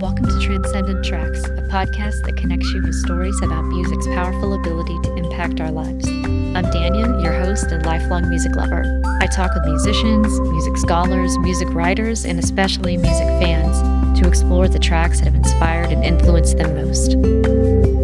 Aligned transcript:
Welcome 0.00 0.24
to 0.28 0.40
Transcendent 0.40 1.04
Tracks, 1.04 1.44
a 1.44 1.62
podcast 1.68 2.24
that 2.24 2.34
connects 2.34 2.66
you 2.72 2.82
with 2.82 2.94
stories 2.94 3.38
about 3.42 3.66
music's 3.66 4.06
powerful 4.06 4.54
ability 4.54 4.98
to 5.02 5.14
impact 5.16 5.60
our 5.60 5.70
lives. 5.70 6.08
I'm 6.08 6.64
Danyan, 6.64 7.22
your 7.22 7.34
host 7.34 7.66
and 7.66 7.84
lifelong 7.84 8.26
music 8.30 8.56
lover. 8.56 9.02
I 9.20 9.26
talk 9.26 9.52
with 9.54 9.66
musicians, 9.66 10.40
music 10.40 10.78
scholars, 10.78 11.36
music 11.40 11.68
writers, 11.72 12.24
and 12.24 12.38
especially 12.38 12.96
music 12.96 13.26
fans 13.42 14.18
to 14.18 14.26
explore 14.26 14.68
the 14.68 14.78
tracks 14.78 15.18
that 15.18 15.26
have 15.26 15.34
inspired 15.34 15.92
and 15.92 16.02
influenced 16.02 16.56
them 16.56 16.76
most. 16.76 17.99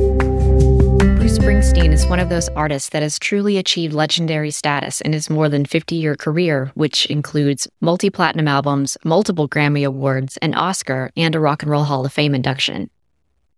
Springsteen 1.46 1.92
is 1.92 2.04
one 2.08 2.18
of 2.18 2.28
those 2.28 2.48
artists 2.56 2.88
that 2.88 3.04
has 3.04 3.20
truly 3.20 3.56
achieved 3.56 3.94
legendary 3.94 4.50
status 4.50 5.00
in 5.00 5.12
his 5.12 5.30
more 5.30 5.48
than 5.48 5.64
50 5.64 5.94
year 5.94 6.16
career, 6.16 6.72
which 6.74 7.06
includes 7.06 7.68
multi 7.80 8.10
platinum 8.10 8.48
albums, 8.48 8.96
multiple 9.04 9.48
Grammy 9.48 9.86
Awards, 9.86 10.36
an 10.38 10.54
Oscar, 10.54 11.12
and 11.16 11.36
a 11.36 11.38
Rock 11.38 11.62
and 11.62 11.70
Roll 11.70 11.84
Hall 11.84 12.04
of 12.04 12.12
Fame 12.12 12.34
induction. 12.34 12.90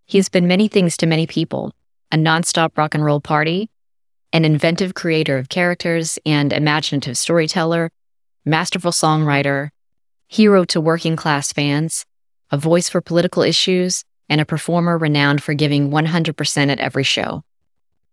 He 0.05 0.19
has 0.19 0.28
been 0.28 0.47
many 0.47 0.69
things 0.69 0.98
to 0.98 1.06
many 1.06 1.27
people 1.27 1.73
a 2.12 2.19
nonstop 2.19 2.77
rock 2.77 2.95
and 2.95 3.02
roll 3.02 3.23
party, 3.23 3.70
an 4.34 4.45
inventive 4.45 4.92
creator 4.92 5.39
of 5.39 5.48
characters 5.48 6.19
and 6.27 6.52
imaginative 6.52 7.16
storyteller, 7.16 7.91
masterful 8.45 8.92
songwriter, 8.92 9.70
hero 10.27 10.62
to 10.64 10.78
working 10.78 11.16
class 11.16 11.55
fans, 11.55 12.05
a 12.50 12.59
voice 12.59 12.91
for 12.91 13.00
political 13.00 13.42
issues, 13.42 14.05
and 14.28 14.42
a 14.42 14.45
performer 14.45 14.98
renowned 14.98 15.42
for 15.42 15.55
giving 15.55 15.89
100% 15.89 16.70
at 16.70 16.80
every 16.80 17.02
show. 17.02 17.45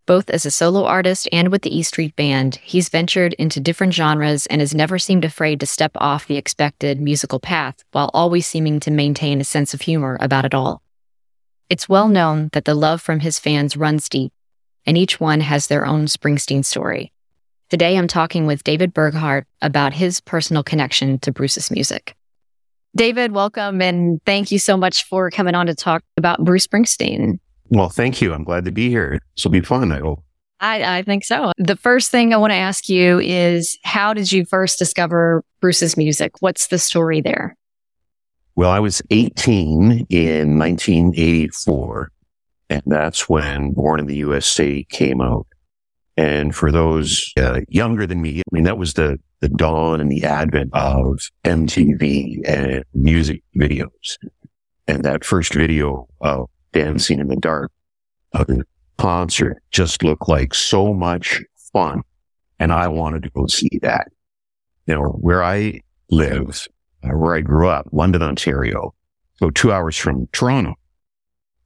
Both 0.06 0.30
as 0.30 0.46
a 0.46 0.52
solo 0.52 0.86
artist 0.86 1.28
and 1.32 1.50
with 1.50 1.64
the 1.64 1.76
E 1.76 1.82
Street 1.82 2.16
Band, 2.16 2.60
he's 2.62 2.90
ventured 2.90 3.34
into 3.34 3.60
different 3.60 3.92
genres 3.92 4.46
and 4.46 4.62
has 4.62 4.76
never 4.76 5.00
seemed 5.00 5.26
afraid 5.26 5.60
to 5.60 5.66
step 5.66 5.94
off 5.96 6.28
the 6.28 6.38
expected 6.38 7.02
musical 7.02 7.40
path 7.40 7.84
while 7.92 8.12
always 8.14 8.46
seeming 8.46 8.80
to 8.82 8.92
maintain 8.92 9.42
a 9.42 9.44
sense 9.44 9.74
of 9.74 9.82
humor 9.82 10.16
about 10.22 10.46
it 10.46 10.54
all. 10.54 10.84
It's 11.72 11.90
well 11.90 12.08
known 12.08 12.50
that 12.54 12.66
the 12.66 12.76
love 12.76 13.02
from 13.02 13.22
his 13.22 13.40
fans 13.40 13.76
runs 13.76 14.08
deep, 14.08 14.32
and 14.86 14.96
each 14.96 15.20
one 15.20 15.42
has 15.42 15.66
their 15.66 15.88
own 15.88 16.06
Springsteen 16.06 16.64
story. 16.64 17.12
Today, 17.72 17.98
I'm 17.98 18.08
talking 18.08 18.46
with 18.46 18.64
David 18.64 18.94
Burghardt 18.94 19.48
about 19.64 19.94
his 19.94 20.22
personal 20.22 20.62
connection 20.62 21.18
to 21.20 21.32
Bruce's 21.32 21.72
music. 21.72 22.16
David, 22.96 23.32
welcome, 23.32 23.82
and 23.82 24.22
thank 24.24 24.52
you 24.52 24.60
so 24.60 24.78
much 24.78 25.04
for 25.06 25.32
coming 25.32 25.56
on 25.56 25.66
to 25.66 25.74
talk 25.74 26.04
about 26.16 26.46
Bruce 26.46 26.68
Springsteen. 26.68 27.40
Well, 27.76 27.90
thank 27.90 28.22
you. 28.22 28.34
I'm 28.34 28.46
glad 28.46 28.64
to 28.66 28.72
be 28.72 28.88
here. 28.88 29.20
This 29.36 29.44
will 29.44 29.52
be 29.52 29.60
fun, 29.60 29.92
I 29.92 30.00
hope. 30.00 30.24
I, 30.62 31.00
I 31.00 31.02
think 31.04 31.26
so. 31.26 31.52
The 31.58 31.76
first 31.76 32.10
thing 32.10 32.34
I 32.34 32.38
want 32.38 32.52
to 32.52 32.58
ask 32.58 32.88
you 32.88 33.20
is 33.20 33.78
how 33.84 34.14
did 34.14 34.32
you 34.32 34.46
first 34.46 34.80
discover 34.80 35.44
Bruce's 35.60 35.98
music? 35.98 36.42
What's 36.42 36.68
the 36.68 36.80
story 36.80 37.20
there? 37.20 37.58
Well, 38.56 38.70
I 38.70 38.80
was 38.80 39.02
18 39.10 40.08
in 40.10 40.58
1984, 40.58 42.12
and 42.70 42.82
that's 42.86 43.28
when 43.28 43.74
Born 43.74 44.00
in 44.00 44.06
the 44.06 44.16
USA 44.16 44.82
came 44.86 45.20
out. 45.20 45.46
And 46.16 46.56
for 46.56 46.72
those 46.72 47.34
uh, 47.38 47.60
younger 47.68 48.08
than 48.08 48.22
me, 48.22 48.40
I 48.40 48.44
mean, 48.54 48.64
that 48.64 48.78
was 48.78 48.94
the, 48.94 49.20
the 49.42 49.50
dawn 49.50 50.00
and 50.00 50.10
the 50.10 50.24
advent 50.24 50.70
of 50.72 51.30
MTV 51.44 52.40
and 52.48 52.86
music 52.94 53.44
videos. 53.54 54.18
And 54.88 55.04
that 55.04 55.26
first 55.26 55.54
video 55.54 56.08
of 56.22 56.48
dancing 56.76 57.20
in 57.20 57.30
the 57.30 57.38
dark 57.38 57.72
of 58.34 58.48
the 58.48 58.64
concert 58.98 59.64
just 59.72 60.04
looked 60.04 60.28
like 60.28 60.54
so 60.54 60.94
much 60.94 61.42
fun. 61.72 62.02
And 62.60 62.72
I 62.72 62.90
wanted 62.90 63.24
to 63.24 63.30
go 63.30 63.48
see 63.48 63.80
that. 63.82 64.10
You 64.86 64.96
know, 64.96 65.18
where 65.20 65.44
I 65.44 65.82
live, 66.12 66.68
uh, 67.04 67.10
where 67.10 67.36
I 67.36 67.42
grew 67.42 67.70
up, 67.70 67.88
London, 67.92 68.22
Ontario, 68.22 68.94
so 69.38 69.50
two 69.50 69.72
hours 69.72 69.98
from 69.98 70.28
Toronto. 70.28 70.76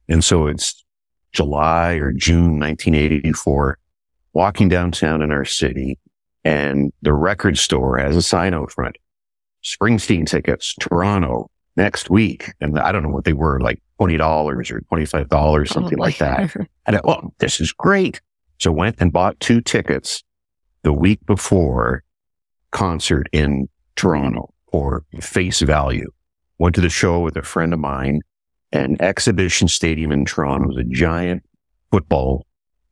And 0.08 0.24
so 0.24 0.46
it's 0.46 0.84
July 1.32 1.94
or 1.94 2.12
June 2.12 2.58
1984, 2.58 3.78
walking 4.32 4.68
downtown 4.68 5.22
in 5.22 5.32
our 5.32 5.44
city 5.44 5.98
and 6.44 6.92
the 7.02 7.12
record 7.12 7.58
store 7.58 7.98
has 7.98 8.16
a 8.16 8.22
sign 8.22 8.54
out 8.54 8.70
front. 8.72 8.96
Springsteen 9.62 10.26
tickets, 10.26 10.74
Toronto 10.80 11.50
next 11.80 12.10
week. 12.10 12.52
And 12.60 12.78
I 12.78 12.92
don't 12.92 13.02
know 13.02 13.08
what 13.08 13.24
they 13.24 13.32
were 13.32 13.58
like 13.60 13.82
$20 14.00 14.20
or 14.20 14.80
$25, 14.80 15.68
something 15.68 15.98
oh, 15.98 16.02
like 16.02 16.18
that. 16.18 16.54
And 16.86 16.96
I, 16.96 17.00
oh, 17.04 17.32
this 17.38 17.60
is 17.60 17.72
great. 17.72 18.20
So 18.58 18.72
went 18.72 18.96
and 18.98 19.12
bought 19.12 19.38
two 19.38 19.60
tickets 19.60 20.24
the 20.82 20.92
week 20.92 21.24
before 21.24 22.02
concert 22.72 23.28
in 23.32 23.68
Toronto 23.96 24.52
for 24.72 25.04
face 25.20 25.60
value. 25.60 26.10
Went 26.58 26.74
to 26.74 26.80
the 26.80 26.90
show 26.90 27.20
with 27.20 27.36
a 27.36 27.42
friend 27.42 27.72
of 27.72 27.78
mine 27.78 28.20
and 28.72 29.00
exhibition 29.00 29.68
stadium 29.68 30.12
in 30.12 30.24
Toronto 30.24 30.68
was 30.68 30.76
a 30.76 30.84
giant 30.84 31.44
football 31.90 32.44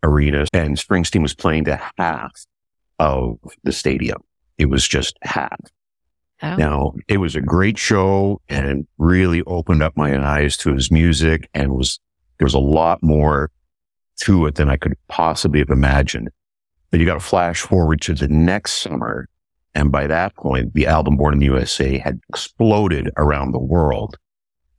arena 0.02 0.46
and 0.52 0.76
Springsteen 0.76 1.22
was 1.22 1.34
playing 1.34 1.64
to 1.64 1.80
half 1.98 2.32
of 2.98 3.38
the 3.64 3.72
stadium. 3.72 4.22
It 4.58 4.66
was 4.66 4.86
just 4.86 5.18
half. 5.22 5.58
Oh. 6.42 6.54
Now, 6.56 6.94
it 7.08 7.18
was 7.18 7.34
a 7.34 7.40
great 7.40 7.78
show 7.78 8.40
and 8.48 8.86
really 8.98 9.42
opened 9.42 9.82
up 9.82 9.96
my 9.96 10.16
eyes 10.24 10.56
to 10.58 10.72
his 10.72 10.90
music 10.90 11.48
and 11.52 11.72
was, 11.72 11.98
there 12.38 12.46
was 12.46 12.54
a 12.54 12.60
lot 12.60 13.02
more 13.02 13.50
to 14.22 14.46
it 14.46 14.54
than 14.54 14.68
I 14.68 14.76
could 14.76 14.94
possibly 15.08 15.58
have 15.60 15.70
imagined. 15.70 16.30
But 16.90 17.00
you 17.00 17.06
got 17.06 17.14
to 17.14 17.20
flash 17.20 17.60
forward 17.60 18.00
to 18.02 18.14
the 18.14 18.28
next 18.28 18.82
summer. 18.82 19.28
And 19.74 19.92
by 19.92 20.06
that 20.06 20.34
point, 20.36 20.74
the 20.74 20.86
album 20.86 21.16
Born 21.16 21.34
in 21.34 21.40
the 21.40 21.46
USA 21.46 21.98
had 21.98 22.20
exploded 22.28 23.10
around 23.16 23.52
the 23.52 23.58
world 23.58 24.16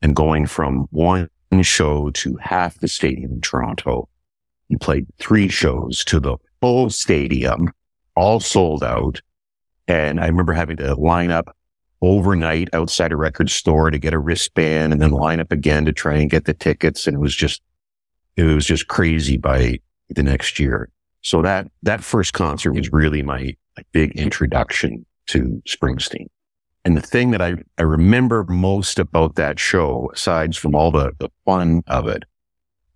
and 0.02 0.16
going 0.16 0.46
from 0.46 0.88
one 0.92 1.30
show 1.62 2.10
to 2.12 2.38
half 2.38 2.80
the 2.80 2.88
stadium 2.88 3.34
in 3.34 3.42
Toronto. 3.42 4.08
He 4.70 4.78
played 4.78 5.08
three 5.18 5.50
shows 5.50 6.04
to 6.06 6.20
the 6.20 6.38
full 6.62 6.90
stadium, 6.90 7.72
all 8.16 8.40
sold 8.40 8.84
out. 8.84 9.22
And 9.90 10.22
I 10.22 10.28
remember 10.28 10.54
having 10.54 10.78
to 10.78 10.96
line 10.96 11.32
up 11.32 11.54
overnight 12.02 12.70
outside 12.72 13.12
a 13.12 13.18
record 13.18 13.50
store 13.50 13.92
to 13.92 13.98
get 13.98 14.14
a 14.14 14.20
wristband 14.20 14.94
and 14.94 15.02
then 15.02 15.12
line 15.12 15.42
up 15.42 15.52
again 15.52 15.84
to 15.86 15.92
try 15.92 16.16
and 16.16 16.30
get 16.30 16.46
the 16.46 16.54
tickets. 16.54 17.08
And 17.08 17.16
it 17.16 17.20
was 17.20 17.36
just, 17.36 17.62
it 18.38 18.44
was 18.44 18.66
just 18.66 18.88
crazy 18.88 19.36
by 19.36 19.80
the 20.10 20.24
next 20.24 20.60
year. 20.60 20.90
So 21.22 21.42
that, 21.42 21.68
that 21.84 22.02
first 22.02 22.32
concert 22.32 22.72
was 22.72 22.94
really 22.94 23.22
my, 23.22 23.54
big 23.92 24.12
introduction 24.18 25.06
to 25.28 25.62
Springsteen. 25.66 26.28
And 26.84 26.98
the 26.98 27.02
thing 27.02 27.32
that 27.32 27.42
I, 27.42 27.56
I 27.78 27.84
remember 27.84 28.46
most 28.50 29.00
about 29.00 29.36
that 29.36 29.60
show, 29.60 30.12
aside 30.14 30.56
from 30.56 30.76
all 30.76 30.92
the, 30.92 31.12
the 31.20 31.30
fun 31.46 31.84
of 31.88 32.08
it, 32.08 32.24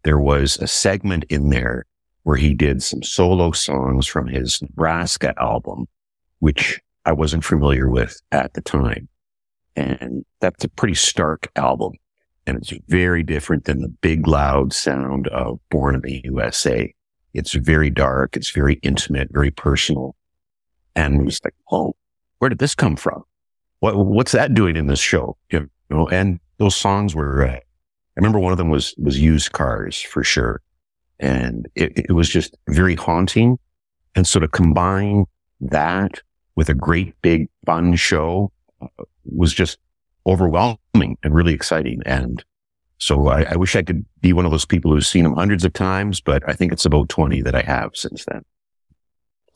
there 0.03 0.19
was 0.19 0.57
a 0.57 0.67
segment 0.67 1.23
in 1.29 1.49
there 1.49 1.85
where 2.23 2.35
he 2.35 2.53
did 2.53 2.83
some 2.83 3.01
solo 3.01 3.51
songs 3.51 4.07
from 4.07 4.27
his 4.27 4.61
Nebraska 4.61 5.33
album, 5.37 5.87
which 6.39 6.81
I 7.05 7.11
wasn't 7.11 7.43
familiar 7.43 7.89
with 7.89 8.19
at 8.31 8.53
the 8.53 8.61
time. 8.61 9.09
And 9.75 10.25
that's 10.39 10.63
a 10.63 10.69
pretty 10.69 10.93
stark 10.93 11.51
album. 11.55 11.93
And 12.45 12.57
it's 12.57 12.73
very 12.87 13.23
different 13.23 13.65
than 13.65 13.81
the 13.81 13.87
big 13.89 14.27
loud 14.27 14.73
sound 14.73 15.27
of 15.29 15.59
Born 15.69 15.95
in 15.95 16.01
the 16.01 16.21
USA. 16.25 16.93
It's 17.33 17.53
very 17.53 17.89
dark. 17.89 18.35
It's 18.35 18.51
very 18.51 18.75
intimate, 18.75 19.29
very 19.31 19.51
personal. 19.51 20.15
And 20.95 21.21
it 21.21 21.25
was 21.25 21.39
like, 21.43 21.55
oh, 21.71 21.95
where 22.39 22.49
did 22.49 22.59
this 22.59 22.75
come 22.75 22.95
from? 22.95 23.23
What, 23.79 23.95
what's 23.97 24.33
that 24.33 24.53
doing 24.53 24.75
in 24.75 24.87
this 24.87 24.99
show? 24.99 25.37
You 25.49 25.69
know, 25.89 26.07
and 26.09 26.39
those 26.57 26.75
songs 26.75 27.15
were, 27.15 27.45
uh, 27.45 27.55
I 27.55 27.61
remember 28.15 28.39
one 28.39 28.51
of 28.51 28.57
them 28.57 28.69
was, 28.69 28.93
was 28.97 29.19
used 29.19 29.53
cars 29.53 29.99
for 29.99 30.23
sure. 30.23 30.61
And 31.19 31.67
it, 31.75 31.93
it 32.09 32.11
was 32.11 32.29
just 32.29 32.55
very 32.67 32.95
haunting. 32.95 33.57
And 34.15 34.27
so 34.27 34.39
to 34.39 34.47
combine 34.47 35.25
that 35.61 36.21
with 36.55 36.69
a 36.69 36.73
great 36.73 37.19
big 37.21 37.49
fun 37.65 37.95
show 37.95 38.51
uh, 38.81 38.87
was 39.25 39.53
just 39.53 39.77
overwhelming 40.25 41.17
and 41.23 41.33
really 41.33 41.53
exciting. 41.53 42.01
And 42.05 42.43
so 42.97 43.27
I, 43.27 43.43
I, 43.43 43.55
wish 43.55 43.75
I 43.75 43.81
could 43.81 44.05
be 44.21 44.31
one 44.31 44.45
of 44.45 44.51
those 44.51 44.65
people 44.65 44.91
who's 44.91 45.07
seen 45.07 45.25
him 45.25 45.33
hundreds 45.33 45.65
of 45.65 45.73
times, 45.73 46.21
but 46.21 46.41
I 46.47 46.53
think 46.53 46.71
it's 46.71 46.85
about 46.85 47.09
20 47.09 47.41
that 47.41 47.55
I 47.55 47.61
have 47.61 47.91
since 47.95 48.23
then. 48.25 48.43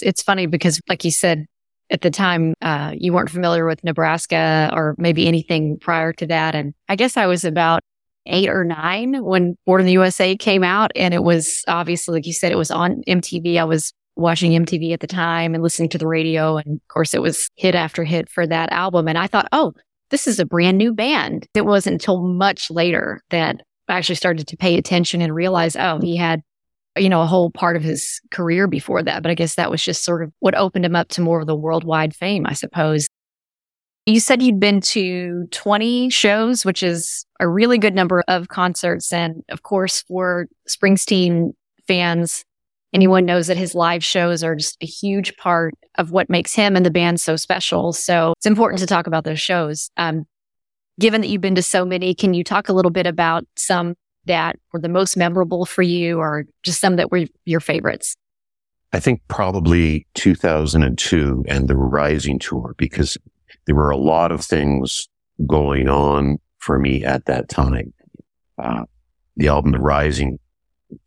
It's 0.02 0.22
funny 0.22 0.46
because 0.46 0.82
like 0.90 1.06
you 1.06 1.12
said, 1.12 1.46
at 1.90 2.02
the 2.02 2.10
time, 2.10 2.54
uh, 2.62 2.94
you 2.98 3.14
weren't 3.14 3.30
familiar 3.30 3.66
with 3.66 3.84
Nebraska 3.84 4.70
or 4.74 4.96
maybe 4.98 5.26
anything 5.28 5.80
prior 5.80 6.12
to 6.14 6.28
that. 6.28 6.54
And 6.54 6.74
I 6.90 6.98
guess 6.98 7.16
I 7.16 7.28
was 7.28 7.46
about 7.46 7.82
eight 8.26 8.50
or 8.50 8.66
nine 8.66 9.24
when 9.24 9.58
Born 9.66 9.82
in 9.82 9.88
the 9.88 9.94
USA 9.94 10.36
came 10.36 10.64
out. 10.64 10.92
And 10.96 11.14
it 11.14 11.24
was 11.24 11.64
obviously, 11.68 12.16
like 12.16 12.26
you 12.26 12.34
said, 12.34 12.52
it 12.52 12.58
was 12.58 12.72
on 12.72 13.02
MTV. 13.08 13.58
I 13.58 13.64
was 13.64 13.94
watching 14.18 14.52
MTV 14.52 14.94
at 14.94 15.00
the 15.00 15.08
time 15.08 15.54
and 15.54 15.64
listening 15.64 15.90
to 15.90 15.98
the 15.98 16.08
radio. 16.08 16.58
And 16.58 16.78
of 16.78 16.88
course, 16.88 17.14
it 17.14 17.22
was 17.22 17.50
hit 17.56 17.76
after 17.76 18.04
hit 18.04 18.30
for 18.30 18.48
that 18.48 18.72
album. 18.72 19.08
And 19.08 19.18
I 19.18 19.28
thought, 19.28 19.48
oh, 19.52 19.74
this 20.10 20.28
is 20.28 20.40
a 20.40 20.46
brand 20.46 20.78
new 20.78 20.94
band. 20.94 21.48
It 21.54 21.66
wasn't 21.66 21.96
until 21.96 22.22
much 22.22 22.72
later 22.72 23.22
that 23.30 23.62
I 23.88 23.98
actually 23.98 24.16
started 24.16 24.48
to 24.48 24.58
pay 24.58 24.78
attention 24.78 25.22
and 25.22 25.34
realize, 25.34 25.76
oh, 25.76 26.00
he 26.02 26.16
had, 26.16 26.42
you 26.98 27.10
know, 27.10 27.22
a 27.22 27.28
whole 27.28 27.52
part 27.52 27.76
of 27.76 27.84
his 27.84 28.20
career 28.32 28.68
before 28.68 29.04
that. 29.04 29.22
But 29.22 29.30
I 29.30 29.36
guess 29.36 29.56
that 29.56 29.72
was 29.72 29.84
just 29.84 30.04
sort 30.04 30.24
of 30.24 30.32
what 30.40 30.56
opened 30.56 30.86
him 30.86 30.96
up 30.96 31.10
to 31.10 31.22
more 31.22 31.40
of 31.40 31.48
the 31.48 31.56
worldwide 31.56 32.16
fame, 32.16 32.46
I 32.46 32.54
suppose. 32.54 33.08
You 34.06 34.22
said 34.22 34.42
you'd 34.42 34.60
been 34.60 34.80
to 34.82 35.48
20 35.52 36.10
shows, 36.10 36.66
which 36.66 36.82
is 36.82 37.26
a 37.42 37.48
really 37.48 37.78
good 37.78 37.94
number 37.94 38.24
of 38.30 38.48
concerts. 38.48 39.12
And 39.12 39.44
of 39.50 39.64
course, 39.64 40.04
for 40.04 40.48
Springsteen 40.68 41.52
fans, 41.88 42.46
anyone 42.98 43.26
knows 43.26 43.46
that 43.46 43.58
his 43.58 43.76
live 43.76 44.04
shows 44.04 44.44
are 44.44 44.56
just 44.56 44.76
a 44.82 44.88
huge 44.88 45.38
part 45.38 45.76
of 46.00 46.10
what 46.10 46.32
makes 46.32 46.56
him 46.56 46.76
and 46.76 46.84
the 46.84 46.90
band 46.90 47.22
so 47.22 47.36
special. 47.36 47.94
So 47.94 48.34
it's 48.38 48.48
important 48.48 48.80
to 48.80 48.88
talk 48.88 49.06
about 49.06 49.24
those 49.24 49.40
shows. 49.40 49.92
Um, 49.98 50.26
given 51.00 51.22
that 51.22 51.28
you've 51.28 51.42
been 51.42 51.54
to 51.54 51.62
so 51.62 51.86
many, 51.86 52.16
can 52.16 52.34
you 52.34 52.44
talk 52.44 52.70
a 52.70 52.74
little 52.74 52.90
bit 52.90 53.06
about 53.06 53.46
some 53.56 53.94
that 54.26 54.56
were 54.74 54.80
the 54.80 54.90
most 54.90 55.16
memorable 55.16 55.64
for 55.64 55.84
you 55.84 56.18
or 56.18 56.46
just 56.64 56.82
some 56.82 56.96
that 56.96 57.12
were 57.12 57.26
your 57.46 57.60
favorites? 57.60 58.16
I 58.94 59.00
think 59.00 59.22
probably 59.28 60.08
2002 60.16 61.46
and 61.48 61.68
the 61.68 61.78
Rising 61.78 62.40
Tour 62.40 62.74
because 62.80 63.16
there 63.68 63.76
were 63.76 63.92
a 63.92 63.98
lot 63.98 64.32
of 64.32 64.44
things 64.44 65.08
going 65.46 65.88
on 65.88 66.40
for 66.58 66.80
me 66.80 67.04
at 67.04 67.26
that 67.26 67.48
time. 67.48 67.94
Uh, 68.58 68.86
the 69.36 69.50
album 69.50 69.72
The 69.72 69.80
Rising 69.80 70.40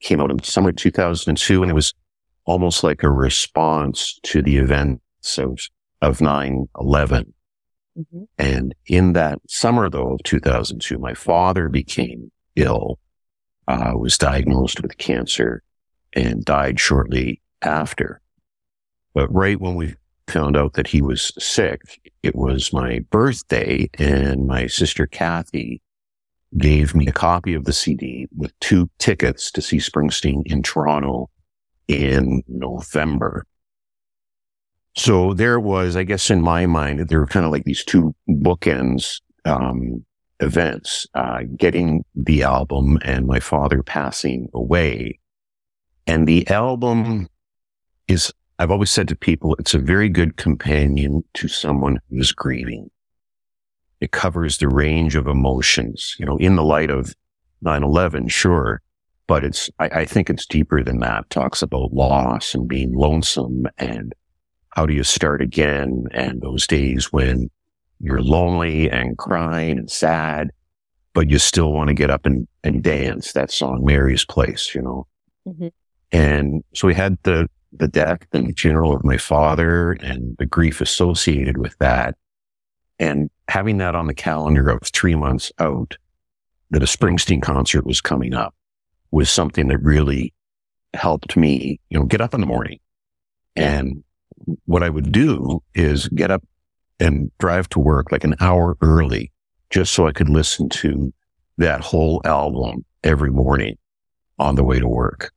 came 0.01 0.21
out 0.21 0.31
in 0.31 0.43
summer 0.43 0.73
2002 0.73 1.63
and 1.63 1.71
it 1.71 1.75
was 1.75 1.95
almost 2.45 2.83
like 2.83 3.03
a 3.03 3.11
response 3.11 4.19
to 4.23 4.43
the 4.43 4.57
events 4.57 5.39
of, 5.39 5.59
of 6.03 6.19
9-11. 6.19 6.67
Mm-hmm. 7.99 8.23
And 8.39 8.75
in 8.87 9.13
that 9.15 9.39
summer 9.49 9.89
though 9.89 10.15
of 10.15 10.23
2002, 10.25 10.99
my 10.99 11.15
father 11.15 11.69
became 11.69 12.31
ill, 12.57 12.99
uh, 13.69 13.93
was 13.95 14.19
diagnosed 14.19 14.81
with 14.81 14.99
cancer 14.99 15.63
and 16.13 16.45
died 16.45 16.81
shortly 16.81 17.41
after. 17.63 18.21
But 19.15 19.33
right 19.33 19.61
when 19.61 19.75
we 19.75 19.95
found 20.29 20.57
out 20.57 20.75
that 20.75 20.87
he 20.87 21.03
was 21.03 21.33
sick, 21.39 22.13
it 22.23 22.37
was 22.37 22.73
my 22.73 23.01
birthday 23.11 23.89
and 23.99 24.47
my 24.47 24.67
sister 24.67 25.07
Kathy 25.07 25.81
gave 26.59 26.95
me 26.95 27.07
a 27.07 27.13
copy 27.13 27.55
of 27.55 27.65
the 27.65 27.73
CD 27.73 28.27
with 28.37 28.59
two 28.61 28.91
tickets 28.99 29.51
to 29.53 29.63
see 29.63 29.79
Springsteen 29.79 30.43
in 30.47 30.63
Toronto 30.63 31.31
in 31.89 32.43
November. 32.49 33.47
So 34.97 35.35
there 35.35 35.61
was, 35.61 35.97
I 35.97 36.03
guess, 36.03 36.31
in 36.31 36.41
my 36.41 36.67
mind, 36.67 37.09
there 37.09 37.21
were 37.21 37.27
kind 37.27 37.47
of 37.47 37.53
like 37.53 37.65
these 37.65 37.85
two 37.85 38.15
bookends 38.29 39.21
um, 39.45 40.05
events: 40.41 41.07
uh, 41.15 41.41
getting 41.57 42.05
the 42.15 42.43
album 42.43 42.99
and 43.03 43.27
my 43.27 43.41
father 43.41 43.83
passing 43.83 44.49
away. 44.53 45.19
And 46.07 46.27
the 46.27 46.47
album 46.49 47.29
is, 48.09 48.33
I've 48.59 48.73
always 48.73 48.91
said 48.91 49.07
to 49.09 49.17
people, 49.17 49.55
it's 49.61 49.75
a 49.75 49.79
very 49.79 50.09
good 50.09 50.37
companion 50.37 51.23
to 51.35 51.47
someone 51.47 52.01
who's 52.11 52.33
grieving. 52.33 52.91
It 54.01 54.13
covers 54.13 54.59
the 54.59 54.69
range 54.69 55.15
of 55.17 55.27
emotions, 55.27 56.17
you 56.19 56.27
know, 56.27 56.37
in 56.39 56.57
the 56.57 56.65
light 56.65 56.91
of 56.91 57.15
9-11, 57.65 58.31
sure. 58.31 58.81
But 59.27 59.45
it's, 59.45 59.71
I, 59.79 59.89
I 59.89 60.05
think 60.05 60.31
it's 60.31 60.47
deeper 60.47 60.83
than 60.83 61.01
that. 61.01 61.25
It 61.25 61.31
talks 61.31 61.63
about 61.63 61.93
loss 61.93 62.55
and 62.55 62.67
being 62.67 62.95
lonesome 62.95 63.67
and 63.79 64.15
how 64.71 64.87
do 64.87 64.95
you 64.95 65.05
start 65.05 65.43
again? 65.43 66.05
And 66.13 66.41
those 66.41 66.67
days 66.67 67.13
when 67.13 67.51
you're 68.01 68.23
lonely 68.23 68.91
and 68.91 69.19
crying 69.19 69.79
and 69.79 69.91
sad, 69.91 70.51
but 71.13 71.29
you 71.29 71.39
still 71.39 71.73
want 71.73 71.89
to 71.89 71.95
get 71.95 72.11
up 72.11 72.25
and, 72.25 72.47
and 72.65 72.83
dance 72.83 73.33
that 73.33 73.51
song, 73.51 73.85
Mary's 73.85 74.25
Place, 74.25 74.75
you 74.75 74.83
know? 74.83 75.07
Mm-hmm. 75.47 75.69
And 76.13 76.65
so 76.75 76.87
we 76.87 76.95
had 76.95 77.19
the 77.23 77.49
the 77.73 77.89
death 77.89 78.27
and 78.33 78.49
the 78.49 78.53
funeral 78.53 78.95
of 78.95 79.05
my 79.05 79.17
father 79.17 79.93
and 79.93 80.37
the 80.39 80.47
grief 80.47 80.81
associated 80.81 81.57
with 81.57 81.77
that. 81.79 82.17
And 82.99 83.31
having 83.51 83.79
that 83.79 83.97
on 83.97 84.07
the 84.07 84.15
calendar 84.15 84.69
of 84.71 84.81
three 84.83 85.17
months 85.17 85.51
out 85.59 85.97
that 86.71 86.85
a 86.85 86.87
Springsteen 86.87 87.43
concert 87.43 87.85
was 87.85 88.01
coming 88.01 88.33
up 88.33 88.55
was 89.11 89.29
something 89.29 89.67
that 89.69 89.79
really 89.79 90.33
helped 90.95 91.37
me, 91.37 91.81
you 91.91 91.99
know, 91.99 92.05
get 92.05 92.21
up 92.21 92.33
in 92.33 92.41
the 92.41 92.47
morning. 92.47 92.79
And 93.57 94.05
what 94.67 94.85
I 94.85 94.89
would 94.89 95.11
do 95.11 95.63
is 95.75 96.07
get 96.09 96.31
up 96.31 96.45
and 97.01 97.33
drive 97.39 97.69
to 97.71 97.81
work 97.81 98.13
like 98.13 98.23
an 98.23 98.37
hour 98.41 98.77
early 98.83 99.33
just 99.71 99.95
so 99.95 100.07
I 100.07 100.13
could 100.13 100.29
listen 100.29 100.69
to 100.69 101.13
that 101.59 101.81
whole 101.81 102.23
album 102.25 102.85
every 103.03 103.31
morning 103.31 103.77
on 104.39 104.55
the 104.55 104.65
way 104.65 104.79
to 104.79 104.87
work 104.87 105.33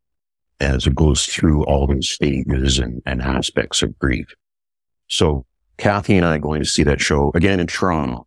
as 0.60 0.86
it 0.86 0.94
goes 0.94 1.26
through 1.26 1.66
all 1.66 1.88
those 1.88 2.12
stages 2.12 2.78
and, 2.78 3.02
and 3.08 3.24
aspects 3.24 3.82
of 3.82 3.98
grief. 3.98 4.28
So 5.08 5.48
Kathy 5.84 6.16
and 6.16 6.26
I 6.26 6.38
going 6.38 6.62
to 6.62 6.70
see 6.70 6.84
that 6.84 7.02
show 7.02 7.30
again 7.36 7.60
in 7.60 7.68
Toronto 7.68 8.26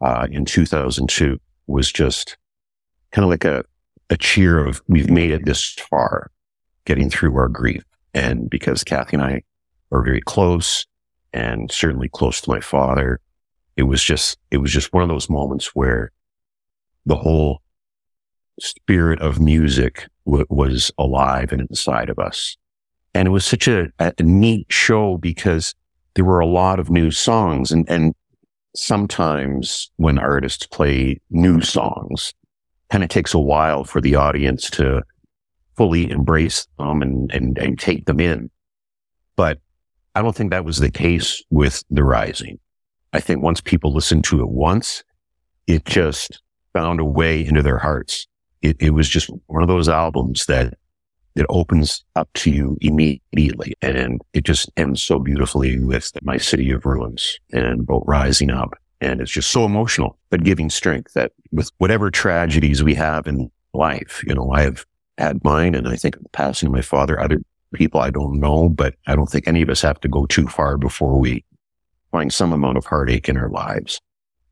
uh, 0.00 0.28
in 0.30 0.46
2002 0.46 1.38
was 1.66 1.92
just 1.92 2.38
kind 3.12 3.22
of 3.22 3.28
like 3.28 3.44
a, 3.44 3.64
a 4.08 4.16
cheer 4.16 4.64
of 4.64 4.80
we've 4.88 5.10
made 5.10 5.30
it 5.30 5.44
this 5.44 5.74
far, 5.90 6.30
getting 6.86 7.10
through 7.10 7.36
our 7.36 7.48
grief. 7.48 7.84
And 8.14 8.48
because 8.48 8.82
Kathy 8.82 9.16
and 9.16 9.22
I 9.22 9.42
are 9.92 10.02
very 10.02 10.22
close 10.22 10.86
and 11.34 11.70
certainly 11.70 12.08
close 12.08 12.40
to 12.40 12.50
my 12.50 12.60
father, 12.60 13.20
it 13.76 13.82
was 13.82 14.02
just, 14.02 14.38
it 14.50 14.56
was 14.56 14.72
just 14.72 14.94
one 14.94 15.02
of 15.02 15.10
those 15.10 15.28
moments 15.28 15.74
where 15.74 16.12
the 17.04 17.16
whole 17.16 17.60
spirit 18.58 19.20
of 19.20 19.38
music 19.38 20.08
w- 20.24 20.46
was 20.48 20.90
alive 20.96 21.52
and 21.52 21.60
inside 21.60 22.08
of 22.08 22.18
us. 22.18 22.56
And 23.12 23.28
it 23.28 23.32
was 23.32 23.44
such 23.44 23.68
a, 23.68 23.92
a, 23.98 24.14
neat 24.22 24.68
show 24.70 25.18
because 25.18 25.74
there 26.16 26.24
were 26.24 26.40
a 26.40 26.46
lot 26.46 26.80
of 26.80 26.90
new 26.90 27.10
songs 27.12 27.70
and, 27.70 27.88
and 27.88 28.12
sometimes 28.74 29.90
when 29.96 30.18
artists 30.18 30.66
play 30.66 31.20
new 31.30 31.60
songs, 31.60 32.34
kind 32.90 33.04
of 33.04 33.10
takes 33.10 33.32
a 33.32 33.38
while 33.38 33.84
for 33.84 34.00
the 34.00 34.16
audience 34.16 34.68
to 34.70 35.02
fully 35.76 36.10
embrace 36.10 36.66
them 36.78 37.02
and, 37.02 37.30
and, 37.32 37.56
and 37.58 37.78
take 37.78 38.06
them 38.06 38.18
in. 38.18 38.50
But 39.36 39.60
I 40.14 40.22
don't 40.22 40.34
think 40.34 40.50
that 40.50 40.64
was 40.64 40.78
the 40.78 40.90
case 40.90 41.42
with 41.50 41.84
The 41.90 42.02
Rising. 42.02 42.58
I 43.12 43.20
think 43.20 43.42
once 43.42 43.60
people 43.60 43.92
listened 43.92 44.24
to 44.24 44.40
it 44.40 44.48
once, 44.48 45.04
it 45.66 45.84
just 45.84 46.42
found 46.72 46.98
a 46.98 47.04
way 47.04 47.44
into 47.44 47.62
their 47.62 47.78
hearts 47.78 48.26
it, 48.66 48.76
it 48.80 48.90
was 48.90 49.08
just 49.08 49.30
one 49.46 49.62
of 49.62 49.68
those 49.68 49.88
albums 49.88 50.46
that 50.46 50.74
it 51.36 51.46
opens 51.50 52.04
up 52.16 52.28
to 52.34 52.50
you 52.50 52.78
immediately. 52.80 53.74
And 53.82 54.20
it 54.32 54.44
just 54.44 54.70
ends 54.76 55.02
so 55.02 55.18
beautifully 55.18 55.78
with 55.78 56.10
My 56.22 56.38
City 56.38 56.70
of 56.70 56.86
Ruins 56.86 57.38
and 57.52 57.86
Boat 57.86 58.04
Rising 58.06 58.50
Up. 58.50 58.76
And 59.02 59.20
it's 59.20 59.30
just 59.30 59.50
so 59.50 59.66
emotional, 59.66 60.18
but 60.30 60.42
giving 60.42 60.70
strength 60.70 61.12
that 61.12 61.32
with 61.52 61.70
whatever 61.78 62.10
tragedies 62.10 62.82
we 62.82 62.94
have 62.94 63.26
in 63.26 63.50
life, 63.74 64.24
you 64.26 64.34
know, 64.34 64.50
I 64.50 64.62
have 64.62 64.86
had 65.18 65.44
mine 65.44 65.74
and 65.74 65.86
I 65.86 65.96
think 65.96 66.18
the 66.18 66.28
passing 66.30 66.72
my 66.72 66.80
father, 66.80 67.20
other 67.20 67.42
people 67.74 68.00
I 68.00 68.10
don't 68.10 68.40
know, 68.40 68.70
but 68.70 68.94
I 69.06 69.14
don't 69.14 69.26
think 69.26 69.46
any 69.46 69.60
of 69.60 69.68
us 69.68 69.82
have 69.82 70.00
to 70.00 70.08
go 70.08 70.24
too 70.24 70.46
far 70.46 70.78
before 70.78 71.18
we 71.18 71.44
find 72.10 72.32
some 72.32 72.52
amount 72.52 72.78
of 72.78 72.86
heartache 72.86 73.28
in 73.28 73.36
our 73.36 73.50
lives. 73.50 74.00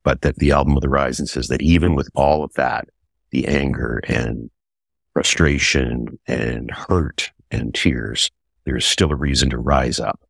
But 0.02 0.20
that 0.20 0.36
the 0.36 0.50
album 0.50 0.76
of 0.76 0.82
the 0.82 0.90
Rising 0.90 1.24
says 1.24 1.48
that 1.48 1.62
even 1.62 1.94
with 1.94 2.10
all 2.14 2.44
of 2.44 2.52
that, 2.54 2.88
the 3.30 3.48
anger 3.48 4.02
and 4.06 4.50
frustration 5.14 6.18
and 6.26 6.70
hurt 6.70 7.30
and 7.50 7.74
tears, 7.74 8.30
there's 8.64 8.84
still 8.84 9.12
a 9.12 9.16
reason 9.16 9.48
to 9.50 9.58
rise 9.58 9.98
up 9.98 10.20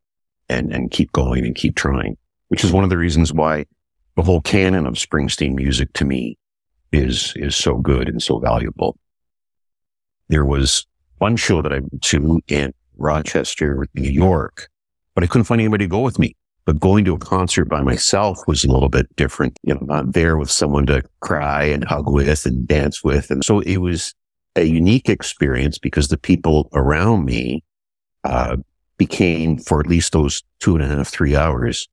and, 0.47 0.71
and 0.73 0.91
keep 0.91 1.11
going 1.11 1.45
and 1.45 1.55
keep 1.55 1.75
trying, 1.75 2.15
which 2.47 2.63
is 2.63 2.71
one 2.71 2.83
of 2.83 2.89
the 2.89 2.97
reasons 2.97 3.33
why 3.33 3.65
the 4.15 4.21
whole 4.21 4.41
canon 4.41 4.85
of 4.85 4.93
Springsteen 4.93 5.55
music 5.55 5.91
to 5.93 6.05
me 6.05 6.37
is, 6.91 7.33
is 7.35 7.55
so 7.55 7.75
good 7.75 8.07
and 8.07 8.21
so 8.21 8.39
valuable. 8.39 8.97
There 10.29 10.45
was 10.45 10.85
one 11.17 11.35
show 11.35 11.61
that 11.61 11.73
I 11.73 11.79
went 11.79 12.01
to 12.03 12.41
in 12.47 12.73
Rochester, 12.97 13.85
New 13.95 14.09
York, 14.09 14.69
but 15.13 15.23
I 15.23 15.27
couldn't 15.27 15.45
find 15.45 15.59
anybody 15.59 15.85
to 15.85 15.89
go 15.89 16.01
with 16.01 16.19
me. 16.19 16.35
But 16.65 16.79
going 16.79 17.05
to 17.05 17.13
a 17.13 17.19
concert 17.19 17.65
by 17.65 17.81
myself 17.81 18.39
was 18.47 18.63
a 18.63 18.71
little 18.71 18.89
bit 18.89 19.15
different. 19.15 19.59
You 19.61 19.75
know, 19.75 19.81
not 19.81 20.13
there 20.13 20.35
with 20.35 20.49
someone 20.49 20.87
to 20.87 21.03
cry 21.19 21.63
and 21.65 21.83
hug 21.83 22.09
with 22.09 22.47
and 22.47 22.67
dance 22.67 23.03
with. 23.03 23.29
And 23.29 23.45
so 23.45 23.59
it 23.59 23.77
was 23.77 24.15
a 24.55 24.63
unique 24.63 25.09
experience 25.09 25.77
because 25.77 26.07
the 26.07 26.17
people 26.17 26.69
around 26.73 27.25
me, 27.25 27.63
uh, 28.23 28.57
became 28.97 29.57
for 29.57 29.79
at 29.81 29.87
least 29.87 30.13
those 30.13 30.41
two 30.59 30.75
and 30.75 30.83
a 30.83 30.87
half, 30.87 31.09
three 31.09 31.35
hours, 31.35 31.87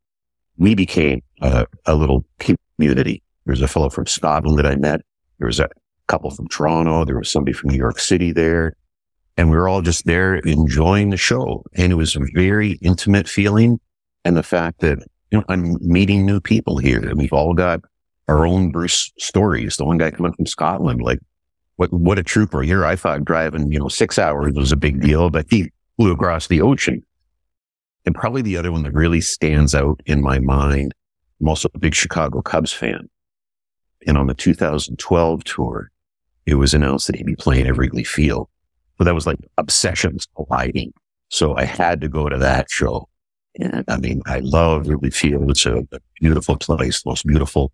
we 0.56 0.74
became 0.74 1.20
a, 1.40 1.66
a 1.86 1.94
little 1.94 2.24
community. 2.38 3.22
There 3.44 3.52
was 3.52 3.62
a 3.62 3.68
fellow 3.68 3.90
from 3.90 4.06
Scotland 4.06 4.58
that 4.58 4.66
I 4.66 4.76
met. 4.76 5.00
There 5.38 5.46
was 5.46 5.58
a 5.58 5.68
couple 6.06 6.30
from 6.30 6.46
Toronto. 6.48 7.04
There 7.04 7.18
was 7.18 7.30
somebody 7.30 7.52
from 7.52 7.70
New 7.70 7.76
York 7.76 7.98
City 7.98 8.32
there. 8.32 8.76
And 9.36 9.50
we 9.50 9.56
were 9.56 9.68
all 9.68 9.82
just 9.82 10.04
there 10.04 10.36
enjoying 10.36 11.10
the 11.10 11.16
show. 11.16 11.64
And 11.74 11.90
it 11.90 11.96
was 11.96 12.14
a 12.14 12.20
very 12.34 12.72
intimate 12.82 13.28
feeling 13.28 13.80
and 14.24 14.36
the 14.36 14.42
fact 14.42 14.80
that 14.80 14.98
you 15.30 15.38
know 15.38 15.44
I'm 15.48 15.76
meeting 15.80 16.24
new 16.26 16.40
people 16.40 16.78
here, 16.78 17.00
and 17.00 17.18
we've 17.18 17.32
all 17.32 17.54
got 17.54 17.80
our 18.28 18.46
own 18.46 18.70
Bruce 18.70 19.12
stories. 19.18 19.76
The 19.76 19.84
one 19.84 19.98
guy 19.98 20.10
coming 20.10 20.32
from 20.34 20.46
Scotland, 20.46 21.02
like 21.02 21.18
what 21.90 22.00
what 22.00 22.18
a 22.18 22.22
trooper! 22.22 22.62
Here 22.62 22.84
I 22.84 22.96
thought 22.96 23.24
driving 23.24 23.70
you 23.72 23.78
know 23.78 23.88
six 23.88 24.18
hours 24.18 24.54
was 24.54 24.72
a 24.72 24.76
big 24.76 25.00
deal, 25.00 25.30
but 25.30 25.46
he 25.50 25.70
flew 25.96 26.12
across 26.12 26.46
the 26.46 26.60
ocean. 26.60 27.04
And 28.04 28.14
probably 28.14 28.42
the 28.42 28.56
other 28.56 28.72
one 28.72 28.82
that 28.82 28.92
really 28.92 29.20
stands 29.20 29.74
out 29.74 30.00
in 30.06 30.22
my 30.22 30.40
mind 30.40 30.92
I'm 31.42 31.48
also 31.48 31.68
a 31.74 31.78
big 31.78 31.94
Chicago 31.94 32.40
Cubs 32.40 32.72
fan. 32.72 33.10
And 34.06 34.16
on 34.16 34.28
the 34.28 34.34
2012 34.34 35.44
tour, 35.44 35.90
it 36.46 36.54
was 36.54 36.72
announced 36.72 37.08
that 37.08 37.16
he'd 37.16 37.26
be 37.26 37.34
playing 37.34 37.66
at 37.66 37.76
Wrigley 37.76 38.04
Field. 38.04 38.48
But 38.96 39.04
that 39.04 39.14
was 39.14 39.26
like 39.26 39.38
obsessions 39.58 40.28
colliding. 40.36 40.92
So 41.30 41.56
I 41.56 41.64
had 41.64 42.00
to 42.02 42.08
go 42.08 42.28
to 42.28 42.38
that 42.38 42.70
show. 42.70 43.08
And 43.58 43.84
I 43.88 43.96
mean, 43.98 44.22
I 44.24 44.38
love 44.38 44.86
Wrigley 44.86 45.10
Field. 45.10 45.50
It's 45.50 45.66
a, 45.66 45.78
a 45.92 45.98
beautiful 46.20 46.56
place, 46.56 47.04
most 47.04 47.26
beautiful 47.26 47.72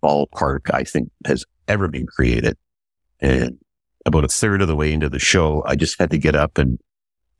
ballpark 0.00 0.72
I 0.72 0.84
think 0.84 1.10
has 1.26 1.44
ever 1.66 1.88
been 1.88 2.06
created. 2.06 2.56
And 3.20 3.58
about 4.06 4.24
a 4.24 4.28
third 4.28 4.62
of 4.62 4.68
the 4.68 4.76
way 4.76 4.92
into 4.92 5.08
the 5.08 5.18
show, 5.18 5.62
I 5.66 5.76
just 5.76 5.98
had 5.98 6.10
to 6.10 6.18
get 6.18 6.34
up 6.34 6.58
and 6.58 6.78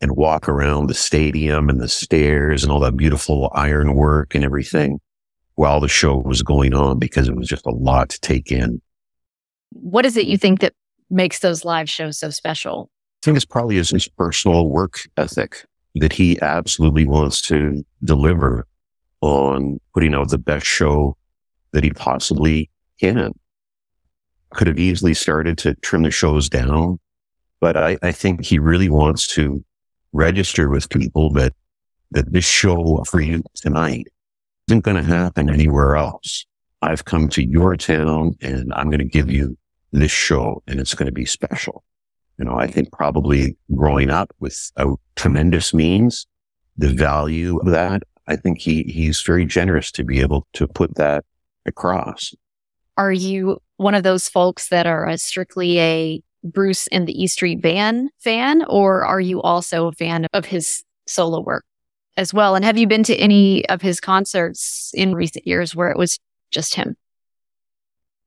and 0.01 0.13
walk 0.13 0.49
around 0.49 0.87
the 0.87 0.95
stadium 0.95 1.69
and 1.69 1.81
the 1.81 1.89
stairs 1.89 2.63
and 2.63 2.71
all 2.71 2.81
that 2.81 2.97
beautiful 2.97 3.51
ironwork 3.55 4.35
and 4.35 4.45
everything 4.45 5.01
while 5.57 5.81
the 5.81 5.89
show 5.89 6.17
was 6.17 6.43
going 6.43 6.73
on 6.73 7.01
because 7.01 7.29
it 7.29 7.35
was 7.35 7.49
just 7.49 7.67
a 7.67 7.71
lot 7.71 8.09
to 8.11 8.21
take 8.21 8.53
in. 8.53 8.81
What 9.71 10.07
is 10.07 10.17
it 10.17 10.27
you 10.27 10.39
think 10.39 10.61
that 10.61 10.75
makes 11.11 11.41
those 11.41 11.65
live 11.65 11.91
shows 11.91 12.17
so 12.17 12.31
special? 12.31 12.91
I 13.23 13.25
think 13.25 13.37
it's 13.37 13.45
probably 13.45 13.75
his, 13.75 13.91
his 13.91 14.07
personal 14.07 14.69
work 14.69 15.01
ethic 15.17 15.65
that 15.97 16.13
he 16.13 16.41
absolutely 16.41 17.07
wants 17.07 17.41
to 17.43 17.85
deliver 18.05 18.67
on 19.21 19.81
putting 19.95 20.15
out 20.15 20.31
the 20.31 20.39
best 20.39 20.65
show 20.65 21.17
that 21.73 21.83
he 21.83 21.91
possibly 21.91 22.71
can. 23.01 23.33
Could 24.51 24.67
have 24.67 24.79
easily 24.79 25.15
started 25.15 25.59
to 25.59 25.75
trim 25.77 26.03
the 26.03 26.11
shows 26.11 26.49
down, 26.49 26.99
but 27.61 27.77
I, 27.77 27.99
I 28.03 28.13
think 28.13 28.45
he 28.45 28.59
really 28.59 28.89
wants 28.89 29.27
to 29.35 29.65
register 30.13 30.69
with 30.69 30.89
people 30.89 31.31
that, 31.35 31.53
that 32.13 32.33
this 32.33 32.47
show 32.47 33.05
for 33.05 33.21
you 33.21 33.43
tonight 33.55 34.07
isn't 34.69 34.85
going 34.85 34.97
to 34.97 35.03
happen 35.03 35.51
anywhere 35.51 35.97
else. 35.97 36.47
I've 36.81 37.05
come 37.05 37.29
to 37.31 37.45
your 37.45 37.77
town 37.77 38.37
and 38.41 38.73
I'm 38.75 38.89
going 38.89 39.01
to 39.01 39.05
give 39.05 39.31
you 39.31 39.59
this 39.93 40.11
show 40.11 40.63
and 40.67 40.81
it's 40.81 40.95
going 40.95 41.07
to 41.07 41.13
be 41.13 41.27
special. 41.27 41.85
You 42.39 42.45
know, 42.45 42.55
I 42.55 42.69
think 42.69 42.93
probably 42.93 43.57
growing 43.75 44.11
up 44.11 44.33
with 44.39 44.71
a 44.77 44.95
tremendous 45.17 45.75
means, 45.75 46.27
the 46.77 46.89
value 46.89 47.59
of 47.59 47.67
that, 47.73 48.05
I 48.29 48.37
think 48.37 48.61
he, 48.61 48.85
he's 48.85 49.21
very 49.23 49.45
generous 49.45 49.91
to 49.93 50.05
be 50.05 50.21
able 50.21 50.47
to 50.53 50.69
put 50.69 50.95
that 50.95 51.25
across. 51.67 52.35
Are 52.97 53.13
you 53.13 53.61
one 53.79 53.95
of 53.95 54.03
those 54.03 54.29
folks 54.29 54.69
that 54.69 54.87
are 54.87 55.07
a 55.07 55.17
strictly 55.17 55.81
a 55.81 56.23
Bruce 56.45 56.87
and 56.89 57.07
the 57.07 57.23
E 57.23 57.27
Street 57.27 57.63
Band 57.63 58.11
fan, 58.19 58.65
or 58.69 59.05
are 59.05 59.21
you 59.21 59.41
also 59.41 59.87
a 59.87 59.93
fan 59.93 60.27
of 60.33 60.45
his 60.45 60.85
solo 61.07 61.41
work 61.41 61.65
as 62.17 62.35
well? 62.35 62.55
And 62.55 62.65
have 62.65 62.77
you 62.77 62.87
been 62.87 63.05
to 63.05 63.17
any 63.17 63.67
of 63.69 63.81
his 63.81 64.01
concerts 64.01 64.93
in 64.95 65.15
recent 65.15 65.47
years 65.47 65.75
where 65.75 65.91
it 65.91 65.97
was 65.97 66.19
just 66.51 66.75
him? 66.75 66.97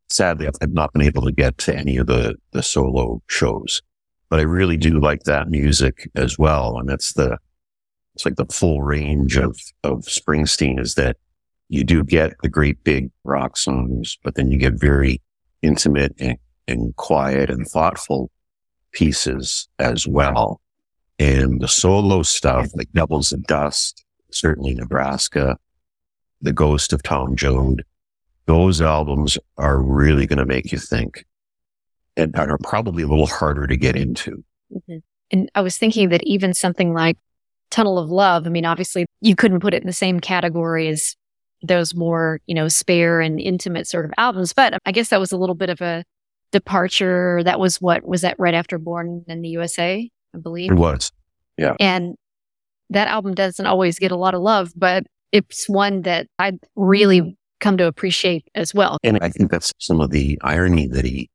Sadly, 0.10 0.48
I've 0.62 0.74
not 0.74 0.92
been 0.94 1.02
able 1.02 1.24
to 1.24 1.32
get 1.32 1.58
to 1.60 1.76
any 1.76 1.98
of 1.98 2.08
the, 2.08 2.36
the 2.52 2.64
solo 2.64 3.22
shows, 3.28 3.82
but 4.30 4.40
I 4.40 4.44
really 4.44 4.78
do 4.78 5.00
like 5.00 5.24
that 5.24 5.50
music 5.50 6.10
as 6.16 6.38
well. 6.38 6.78
And 6.78 6.90
it's 6.90 7.14
the, 7.14 7.38
it's 8.14 8.26
like 8.26 8.36
the 8.36 8.46
full 8.46 8.82
range 8.82 9.38
of, 9.38 9.58
of 9.84 10.04
Springsteen 10.04 10.80
is 10.80 10.96
that 10.96 11.18
you 11.70 11.86
do 11.86 12.04
get 12.04 12.34
the 12.42 12.50
great 12.50 12.84
big 12.84 13.10
rock 13.24 13.56
songs, 13.56 14.18
but 14.24 14.36
then 14.36 14.52
you 14.52 14.58
get 14.58 14.74
very 14.74 15.22
intimate 15.62 16.14
and 16.20 16.38
and 16.68 16.96
quiet 16.96 17.50
and 17.50 17.68
thoughtful 17.68 18.32
pieces 18.92 19.68
as 19.80 20.08
well. 20.08 20.62
And 21.20 21.62
the 21.62 21.68
solo 21.68 22.24
stuff, 22.24 22.70
like 22.74 22.92
Devils 22.94 23.32
and 23.32 23.44
Dust, 23.46 24.04
certainly 24.32 24.74
Nebraska, 24.74 25.58
The 26.42 26.54
Ghost 26.54 26.94
of 26.94 27.04
Tom 27.04 27.36
Joad, 27.36 27.84
those 28.48 28.82
albums 28.82 29.38
are 29.58 29.80
really 29.80 30.26
going 30.26 30.40
to 30.40 30.46
make 30.46 30.72
you 30.72 30.80
think 30.80 31.26
and 32.18 32.36
are 32.36 32.58
probably 32.64 33.04
a 33.04 33.08
little 33.08 33.28
harder 33.28 33.68
to 33.68 33.78
get 33.78 33.96
into. 33.96 34.44
Mm-hmm. 34.74 34.98
And 35.32 35.52
I 35.56 35.62
was 35.62 35.78
thinking 35.78 36.10
that 36.10 36.24
even 36.24 36.54
something 36.54 36.94
like 36.94 37.18
Tunnel 37.70 38.00
of 38.00 38.10
Love, 38.10 38.46
I 38.46 38.50
mean, 38.50 38.66
obviously 38.66 39.06
you 39.22 39.36
couldn't 39.36 39.62
put 39.62 39.74
it 39.74 39.84
in 39.84 39.88
the 39.88 39.94
same 39.94 40.20
category 40.20 40.88
as 40.88 41.16
those 41.64 41.94
more, 41.94 42.40
you 42.48 42.56
know, 42.56 42.68
spare 42.68 43.22
and 43.22 43.40
intimate 43.40 43.88
sort 43.88 44.06
of 44.06 44.12
albums, 44.18 44.54
but 44.54 44.78
I 44.86 44.92
guess 44.92 45.10
that 45.10 45.20
was 45.20 45.32
a 45.32 45.38
little 45.38 45.56
bit 45.56 45.70
of 45.70 45.82
a 45.82 46.04
departure. 46.52 47.42
That 47.44 47.60
was 47.60 47.80
what 47.80 48.04
was 48.04 48.22
that 48.22 48.36
right 48.40 48.54
after 48.54 48.78
Born 48.78 49.24
in 49.28 49.42
the 49.42 49.50
USA, 49.50 50.10
I 50.36 50.38
believe. 50.38 50.72
It 50.72 50.76
was. 50.76 51.12
Yeah. 51.58 51.76
And 51.80 52.16
that 52.90 53.08
album 53.08 53.36
doesn't 53.36 53.66
always 53.66 54.00
get 54.00 54.12
a 54.12 54.18
lot 54.18 54.34
of 54.34 54.42
love, 54.42 54.74
but 54.76 55.06
it's 55.32 55.70
one 55.70 56.02
that 56.02 56.28
I 56.40 56.54
really 56.76 57.38
come 57.60 57.78
to 57.78 57.86
appreciate 57.86 58.48
as 58.56 58.74
well. 58.74 58.98
And 59.04 59.20
I 59.22 59.30
think 59.30 59.52
that's 59.52 59.72
some 59.78 60.02
of 60.02 60.10
the 60.10 60.38
irony 60.42 60.88
that 60.88 61.06
he 61.06 61.30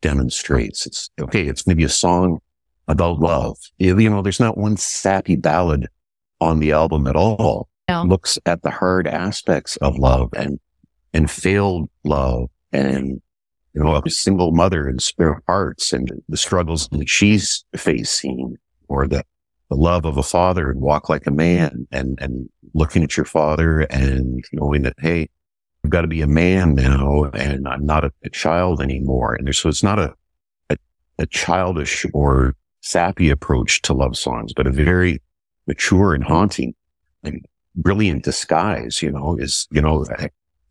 demonstrates. 0.00 0.86
It's 0.86 1.10
okay. 1.20 1.48
It's 1.48 1.66
maybe 1.66 1.82
a 1.82 1.88
song 1.88 2.40
about 2.88 3.20
love. 3.20 3.56
You 3.78 3.94
know, 4.10 4.22
there's 4.22 4.40
not 4.40 4.58
one 4.58 4.76
sappy 4.76 5.36
ballad 5.36 5.88
on 6.40 6.60
the 6.60 6.72
album 6.72 7.06
at 7.06 7.16
all. 7.16 7.68
No. 7.92 8.04
Looks 8.04 8.38
at 8.46 8.62
the 8.62 8.70
hard 8.70 9.06
aspects 9.06 9.76
of 9.78 9.98
love 9.98 10.30
and, 10.34 10.58
and 11.12 11.30
failed 11.30 11.90
love 12.04 12.48
and 12.72 13.20
you 13.74 13.82
know, 13.82 14.00
a 14.04 14.10
single 14.10 14.52
mother 14.52 14.88
and 14.88 15.02
spare 15.02 15.40
parts 15.46 15.92
and 15.92 16.10
the 16.28 16.36
struggles 16.36 16.88
that 16.88 17.08
she's 17.08 17.64
facing 17.76 18.56
or 18.88 19.06
the, 19.06 19.24
the 19.70 19.76
love 19.76 20.04
of 20.04 20.18
a 20.18 20.22
father 20.22 20.70
and 20.70 20.80
walk 20.80 21.08
like 21.08 21.26
a 21.26 21.30
man 21.30 21.86
and, 21.90 22.18
and 22.20 22.48
looking 22.74 23.02
at 23.02 23.16
your 23.16 23.24
father 23.24 23.80
and 23.82 24.44
knowing 24.52 24.82
that, 24.82 24.94
Hey, 24.98 25.28
I've 25.84 25.90
got 25.90 26.02
to 26.02 26.06
be 26.06 26.20
a 26.20 26.26
man 26.26 26.74
now 26.74 27.24
and 27.34 27.66
I'm 27.66 27.86
not 27.86 28.04
a, 28.04 28.12
a 28.24 28.30
child 28.30 28.80
anymore. 28.80 29.34
And 29.34 29.54
so 29.54 29.68
it's 29.68 29.82
not 29.82 29.98
a, 29.98 30.14
a, 30.70 30.76
a 31.18 31.26
childish 31.26 32.04
or 32.12 32.54
sappy 32.82 33.30
approach 33.30 33.82
to 33.82 33.94
love 33.94 34.16
songs, 34.16 34.52
but 34.54 34.66
a 34.66 34.70
very 34.70 35.22
mature 35.66 36.14
and 36.14 36.24
haunting 36.24 36.74
and 37.22 37.44
brilliant 37.74 38.24
disguise, 38.24 39.02
you 39.02 39.10
know, 39.10 39.36
is, 39.38 39.66
you 39.70 39.80
know, 39.80 40.04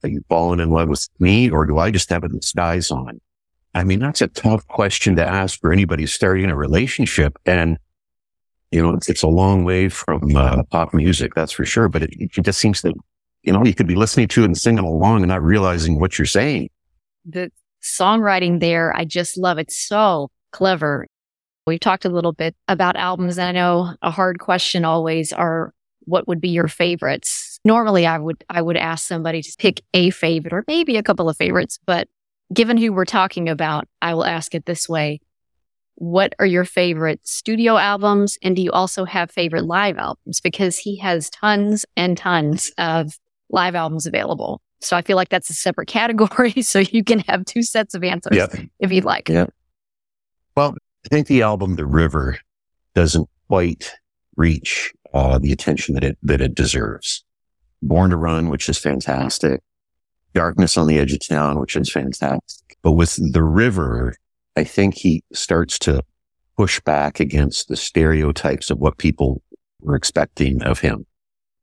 are 0.03 0.09
you 0.09 0.23
falling 0.29 0.59
in 0.59 0.69
love 0.69 0.89
with 0.89 1.07
me 1.19 1.49
or 1.49 1.65
do 1.65 1.77
I 1.77 1.91
just 1.91 2.09
have 2.09 2.23
a 2.23 2.29
disguise 2.29 2.91
on? 2.91 3.19
I 3.73 3.83
mean, 3.83 3.99
that's 3.99 4.21
a 4.21 4.27
tough 4.27 4.67
question 4.67 5.15
to 5.15 5.25
ask 5.25 5.59
for 5.59 5.71
anybody 5.71 6.05
starting 6.05 6.49
a 6.49 6.55
relationship. 6.55 7.37
And, 7.45 7.77
you 8.71 8.81
know, 8.81 8.93
it's, 8.93 9.09
it's 9.09 9.23
a 9.23 9.27
long 9.27 9.63
way 9.63 9.89
from 9.89 10.35
uh, 10.35 10.63
pop 10.63 10.93
music, 10.93 11.33
that's 11.35 11.53
for 11.53 11.65
sure. 11.65 11.87
But 11.87 12.03
it, 12.03 12.09
it 12.19 12.43
just 12.43 12.59
seems 12.59 12.81
that, 12.81 12.93
you 13.43 13.53
know, 13.53 13.63
you 13.63 13.73
could 13.73 13.87
be 13.87 13.95
listening 13.95 14.27
to 14.29 14.41
it 14.41 14.45
and 14.45 14.57
singing 14.57 14.83
along 14.83 15.21
and 15.21 15.29
not 15.29 15.41
realizing 15.41 15.99
what 15.99 16.17
you're 16.17 16.25
saying. 16.25 16.69
The 17.25 17.51
songwriting 17.81 18.59
there, 18.59 18.93
I 18.95 19.05
just 19.05 19.37
love 19.37 19.57
it. 19.57 19.71
So 19.71 20.29
clever. 20.51 21.07
We've 21.65 21.79
talked 21.79 22.05
a 22.05 22.09
little 22.09 22.33
bit 22.33 22.55
about 22.67 22.95
albums. 22.97 23.37
And 23.37 23.47
I 23.47 23.51
know 23.51 23.93
a 24.01 24.11
hard 24.11 24.39
question 24.39 24.83
always 24.83 25.31
are 25.31 25.73
what 26.01 26.27
would 26.27 26.41
be 26.41 26.49
your 26.49 26.67
favorites? 26.67 27.59
Normally 27.63 28.05
I 28.05 28.17
would, 28.17 28.43
I 28.49 28.61
would 28.61 28.77
ask 28.77 29.07
somebody 29.07 29.41
to 29.41 29.55
pick 29.57 29.81
a 29.93 30.09
favorite 30.09 30.53
or 30.53 30.63
maybe 30.67 30.97
a 30.97 31.03
couple 31.03 31.29
of 31.29 31.37
favorites, 31.37 31.79
but 31.85 32.07
given 32.53 32.77
who 32.77 32.91
we're 32.91 33.05
talking 33.05 33.49
about, 33.49 33.87
I 34.01 34.13
will 34.13 34.25
ask 34.25 34.55
it 34.55 34.65
this 34.65 34.89
way. 34.89 35.21
What 35.95 36.33
are 36.39 36.45
your 36.45 36.65
favorite 36.65 37.25
studio 37.27 37.77
albums? 37.77 38.37
And 38.41 38.55
do 38.55 38.61
you 38.61 38.71
also 38.71 39.05
have 39.05 39.29
favorite 39.29 39.65
live 39.65 39.97
albums? 39.97 40.41
Because 40.41 40.77
he 40.77 40.97
has 40.97 41.29
tons 41.29 41.85
and 41.95 42.17
tons 42.17 42.71
of 42.77 43.19
live 43.49 43.75
albums 43.75 44.07
available. 44.07 44.61
So 44.79 44.97
I 44.97 45.03
feel 45.03 45.15
like 45.15 45.29
that's 45.29 45.49
a 45.49 45.53
separate 45.53 45.87
category. 45.87 46.53
So 46.63 46.79
you 46.79 47.03
can 47.03 47.19
have 47.19 47.45
two 47.45 47.63
sets 47.63 47.93
of 47.93 48.03
answers 48.03 48.35
yep. 48.35 48.51
if 48.79 48.91
you'd 48.91 49.05
like. 49.05 49.29
Yeah. 49.29 49.47
Well, 50.55 50.75
I 51.05 51.09
think 51.09 51.27
the 51.27 51.43
album 51.43 51.75
The 51.75 51.85
River 51.85 52.37
doesn't 52.95 53.29
quite 53.47 53.91
reach 54.35 54.93
uh, 55.13 55.37
the 55.37 55.51
attention 55.51 55.95
that 55.95 56.03
it 56.03 56.17
that 56.23 56.41
it 56.41 56.55
deserves. 56.55 57.23
Born 57.81 58.11
to 58.11 58.17
Run, 58.17 58.49
which 58.49 58.69
is 58.69 58.77
fantastic. 58.77 59.61
Darkness 60.33 60.77
on 60.77 60.87
the 60.87 60.99
Edge 60.99 61.13
of 61.13 61.27
Town, 61.27 61.59
which 61.59 61.75
is 61.75 61.91
fantastic. 61.91 62.77
But 62.81 62.93
with 62.93 63.19
the 63.33 63.43
river, 63.43 64.15
I 64.55 64.63
think 64.63 64.95
he 64.95 65.23
starts 65.33 65.77
to 65.79 66.03
push 66.57 66.79
back 66.81 67.19
against 67.19 67.67
the 67.67 67.75
stereotypes 67.75 68.69
of 68.69 68.77
what 68.77 68.97
people 68.97 69.41
were 69.81 69.95
expecting 69.95 70.61
of 70.63 70.79
him 70.79 71.05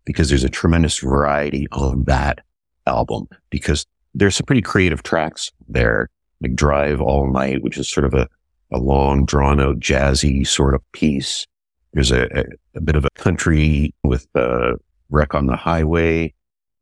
because 0.04 0.28
there's 0.28 0.44
a 0.44 0.48
tremendous 0.48 0.98
variety 0.98 1.66
on 1.72 2.04
that 2.04 2.40
album 2.86 3.28
because 3.50 3.86
there's 4.14 4.34
some 4.34 4.46
pretty 4.46 4.62
creative 4.62 5.02
tracks 5.02 5.52
there, 5.68 6.08
like 6.40 6.54
Drive 6.54 7.00
All 7.00 7.30
Night, 7.30 7.62
which 7.62 7.76
is 7.76 7.88
sort 7.88 8.06
of 8.06 8.14
a, 8.14 8.26
a 8.72 8.78
long 8.78 9.24
drawn 9.24 9.60
out 9.60 9.78
jazzy 9.78 10.46
sort 10.46 10.74
of 10.74 10.80
piece. 10.92 11.46
There's 11.92 12.10
a, 12.10 12.24
a, 12.38 12.44
a 12.76 12.80
bit 12.80 12.96
of 12.96 13.04
a 13.04 13.10
country 13.10 13.94
with 14.04 14.26
the 14.34 14.76
wreck 15.10 15.34
on 15.34 15.46
the 15.46 15.56
highway. 15.56 16.34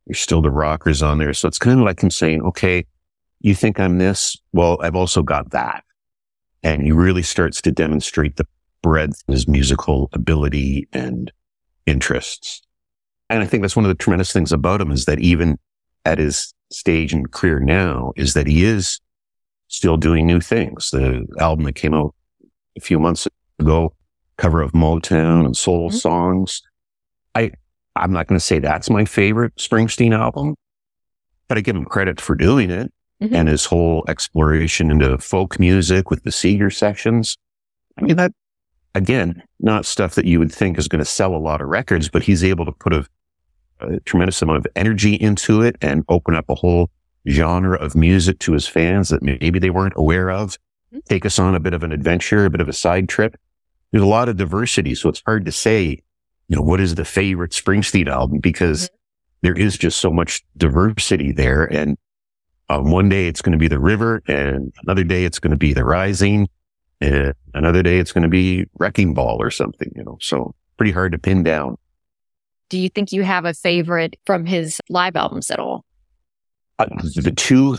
There's 0.07 0.21
still 0.21 0.43
the 0.43 0.51
rockers 0.51 1.03
on 1.03 1.19
there. 1.19 1.33
So 1.33 1.49
it's 1.49 1.59
kind 1.59 1.79
of 1.79 1.87
like 1.87 2.03
him 2.03 2.11
saying, 2.11 2.43
okay, 2.43 2.87
you 3.41 3.55
think 3.55 3.79
I'm 3.79 3.99
this? 3.99 4.37
Well, 4.53 4.79
I've 4.81 4.97
also 4.97 5.23
got 5.23 5.51
that. 5.51 5.85
And 6.63 6.83
he 6.83 6.93
really 6.93 7.23
starts 7.23 7.61
to 7.63 7.73
demonstrate 7.73 8.37
the 8.37 8.47
breadth 8.83 9.23
of 9.29 9.35
his 9.35 9.49
musical 9.49 10.09
ability 10.13 10.89
and 10.93 11.33
interests. 11.87 12.63
And 13.31 13.43
I 13.43 13.47
think 13.47 13.63
that's 13.63 13.77
one 13.77 13.85
of 13.85 13.89
the 13.89 13.95
tremendous 13.95 14.33
things 14.33 14.53
about 14.53 14.81
him 14.81 14.91
is 14.91 15.05
that 15.07 15.19
even 15.21 15.59
at 16.05 16.19
his 16.19 16.55
stage 16.71 17.13
and 17.13 17.31
career 17.31 17.61
now 17.61 18.13
is 18.17 18.35
that 18.35 18.47
he 18.47 18.65
is 18.65 19.01
still 19.69 19.97
doing 19.97 20.27
new 20.27 20.41
things. 20.41 20.91
The 20.91 21.27
album 21.39 21.65
that 21.65 21.75
came 21.75 21.95
out 21.95 22.15
a 22.77 22.81
few 22.81 22.99
months 22.99 23.27
ago, 23.59 23.95
cover 24.39 24.63
of 24.63 24.73
Motown 24.73 25.45
and 25.45 25.57
soul 25.57 25.89
mm-hmm. 25.89 25.97
songs. 25.97 26.63
I, 27.35 27.53
I'm 27.95 28.13
not 28.13 28.27
going 28.27 28.39
to 28.39 28.45
say 28.45 28.59
that's 28.59 28.91
my 28.91 29.05
favorite 29.05 29.57
Springsteen 29.57 30.17
album, 30.17 30.55
but 31.49 31.59
I 31.59 31.61
give 31.61 31.77
him 31.77 31.85
credit 31.85 32.21
for 32.21 32.35
doing 32.35 32.71
it 32.71 32.93
mm-hmm. 33.23 33.35
and 33.35 33.49
his 33.49 33.65
whole 33.65 34.05
exploration 34.09 34.91
into 34.91 35.19
folk 35.19 35.59
music 35.59 36.11
with 36.11 36.23
the 36.23 36.33
Seeger 36.33 36.71
Sessions. 36.71 37.37
I 37.99 38.03
mean, 38.03 38.17
that 38.17 38.33
again, 38.95 39.43
not 39.61 39.87
stuff 39.87 40.15
that 40.15 40.27
you 40.27 40.39
would 40.39 40.53
think 40.53 40.79
is 40.79 40.89
going 40.89 41.01
to 41.01 41.11
sell 41.11 41.35
a 41.35 41.39
lot 41.39 41.61
of 41.61 41.69
records, 41.69 42.09
but 42.09 42.23
he's 42.23 42.45
able 42.45 42.65
to 42.65 42.73
put 42.73 42.93
a, 42.93 43.07
a 43.81 44.01
tremendous 44.01 44.41
amount 44.43 44.59
of 44.59 44.67
energy 44.77 45.15
into 45.15 45.63
it 45.63 45.77
and 45.81 46.05
open 46.09 46.35
up 46.35 46.49
a 46.49 46.55
whole 46.55 46.91
genre 47.29 47.77
of 47.79 47.95
music 47.95 48.39
to 48.39 48.53
his 48.53 48.67
fans 48.67 49.09
that 49.09 49.23
maybe 49.23 49.59
they 49.59 49.71
weren't 49.71 49.95
aware 49.97 50.31
of. 50.31 50.53
Mm-hmm. 50.93 50.99
Take 51.09 51.27
us 51.27 51.39
on 51.39 51.55
a 51.55 51.61
bit 51.61 51.75
of 51.75 51.83
an 51.83 51.93
adventure, 51.93 52.45
a 52.45 52.51
bit 52.51 52.61
of 52.61 52.69
a 52.69 52.73
side 52.73 53.09
trip. 53.09 53.37
There's 53.97 54.05
a 54.05 54.09
lot 54.09 54.29
of 54.29 54.37
diversity. 54.37 54.95
So 54.95 55.09
it's 55.09 55.23
hard 55.25 55.47
to 55.47 55.53
say, 55.53 56.03
you 56.49 56.57
know, 56.57 56.61
what 56.61 56.83
is 56.83 56.97
the 56.97 57.05
favorite 57.07 57.53
Springsteen 57.53 58.09
album 58.09 58.41
because 58.41 58.91
mm-hmm. 58.91 58.97
there 59.41 59.55
is 59.55 59.79
just 59.79 60.01
so 60.01 60.11
much 60.11 60.45
diversity 60.55 61.33
there. 61.33 61.65
And 61.65 61.97
um, 62.69 62.91
one 62.91 63.09
day 63.09 63.27
it's 63.27 63.41
going 63.41 63.55
to 63.55 63.59
be 63.59 63.69
the 63.69 63.79
river 63.79 64.23
and 64.29 64.71
another 64.85 65.03
day 65.03 65.25
it's 65.25 65.39
going 65.39 65.53
to 65.53 65.57
be 65.57 65.73
the 65.73 65.83
rising 65.83 66.47
and 67.01 67.33
another 67.55 67.83
day 67.83 67.99
it's 67.99 68.13
going 68.13 68.21
to 68.21 68.29
be 68.29 68.67
wrecking 68.75 69.15
ball 69.15 69.39
or 69.41 69.51
something, 69.51 69.91
you 69.97 70.05
know, 70.05 70.19
so 70.21 70.55
pretty 70.77 70.93
hard 70.93 71.13
to 71.13 71.19
pin 71.19 71.43
down. 71.43 71.79
Do 72.69 72.79
you 72.79 72.91
think 72.91 73.13
you 73.13 73.23
have 73.23 73.47
a 73.47 73.55
favorite 73.55 74.17
from 74.27 74.45
his 74.45 74.79
live 74.91 75.17
albums 75.17 75.51
at 75.51 75.59
all? 75.59 75.87
Uh, 76.79 76.85
the 77.15 77.33
two, 77.35 77.79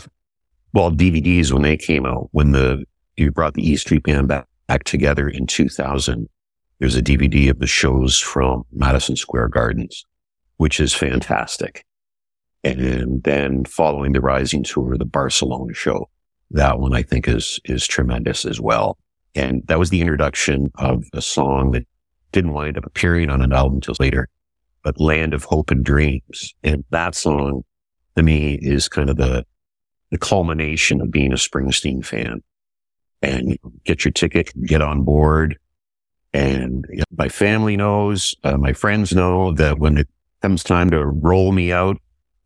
well, 0.72 0.90
DVDs 0.90 1.52
when 1.52 1.62
they 1.62 1.76
came 1.76 2.04
out, 2.04 2.28
when 2.32 2.50
the, 2.50 2.84
you 3.16 3.30
brought 3.30 3.54
the 3.54 3.62
E 3.62 3.76
Street 3.76 4.02
Band 4.02 4.26
back, 4.26 4.47
back 4.68 4.84
together 4.84 5.28
in 5.28 5.46
2000, 5.46 6.28
there's 6.78 6.94
a 6.94 7.02
DVD 7.02 7.50
of 7.50 7.58
the 7.58 7.66
shows 7.66 8.18
from 8.18 8.62
Madison 8.70 9.16
Square 9.16 9.48
Gardens, 9.48 10.04
which 10.58 10.78
is 10.78 10.94
fantastic. 10.94 11.84
And 12.62 13.22
then 13.24 13.64
following 13.64 14.12
the 14.12 14.20
Rising 14.20 14.62
Tour, 14.62 14.96
the 14.96 15.04
Barcelona 15.04 15.74
show, 15.74 16.08
that 16.50 16.78
one 16.78 16.94
I 16.94 17.02
think 17.02 17.26
is, 17.26 17.58
is 17.64 17.86
tremendous 17.86 18.44
as 18.44 18.60
well. 18.60 18.98
And 19.34 19.62
that 19.66 19.78
was 19.78 19.90
the 19.90 20.00
introduction 20.00 20.70
of 20.76 21.04
a 21.12 21.22
song 21.22 21.72
that 21.72 21.86
didn't 22.32 22.52
wind 22.52 22.76
up 22.76 22.86
appearing 22.86 23.30
on 23.30 23.42
an 23.42 23.52
album 23.52 23.76
until 23.76 23.94
later, 23.98 24.28
but 24.82 25.00
Land 25.00 25.34
of 25.34 25.44
Hope 25.44 25.70
and 25.70 25.84
Dreams. 25.84 26.54
And 26.62 26.84
that 26.90 27.14
song 27.14 27.62
to 28.16 28.22
me 28.22 28.58
is 28.60 28.88
kind 28.88 29.08
of 29.08 29.16
the, 29.16 29.46
the 30.10 30.18
culmination 30.18 31.00
of 31.00 31.10
being 31.10 31.32
a 31.32 31.36
Springsteen 31.36 32.04
fan 32.04 32.42
and 33.22 33.58
get 33.84 34.04
your 34.04 34.12
ticket, 34.12 34.52
get 34.66 34.82
on 34.82 35.02
board. 35.02 35.58
And 36.32 36.86
my 37.16 37.28
family 37.28 37.76
knows, 37.76 38.34
uh, 38.44 38.56
my 38.56 38.72
friends 38.72 39.12
know 39.12 39.52
that 39.52 39.78
when 39.78 39.98
it 39.98 40.08
comes 40.42 40.62
time 40.62 40.90
to 40.90 41.04
roll 41.04 41.52
me 41.52 41.72
out 41.72 41.96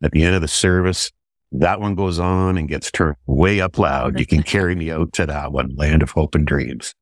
at 0.02 0.12
the 0.12 0.22
end 0.22 0.34
of 0.34 0.40
the 0.40 0.48
service, 0.48 1.10
that 1.52 1.80
one 1.80 1.94
goes 1.94 2.18
on 2.18 2.56
and 2.56 2.68
gets 2.68 2.90
turned 2.90 3.16
way 3.26 3.60
up 3.60 3.78
loud. 3.78 4.18
You 4.18 4.26
can 4.26 4.42
carry 4.42 4.74
me 4.74 4.90
out 4.90 5.12
to 5.14 5.26
that 5.26 5.52
one, 5.52 5.74
Land 5.76 6.02
of 6.02 6.10
Hope 6.10 6.34
and 6.34 6.46
Dreams. 6.46 6.94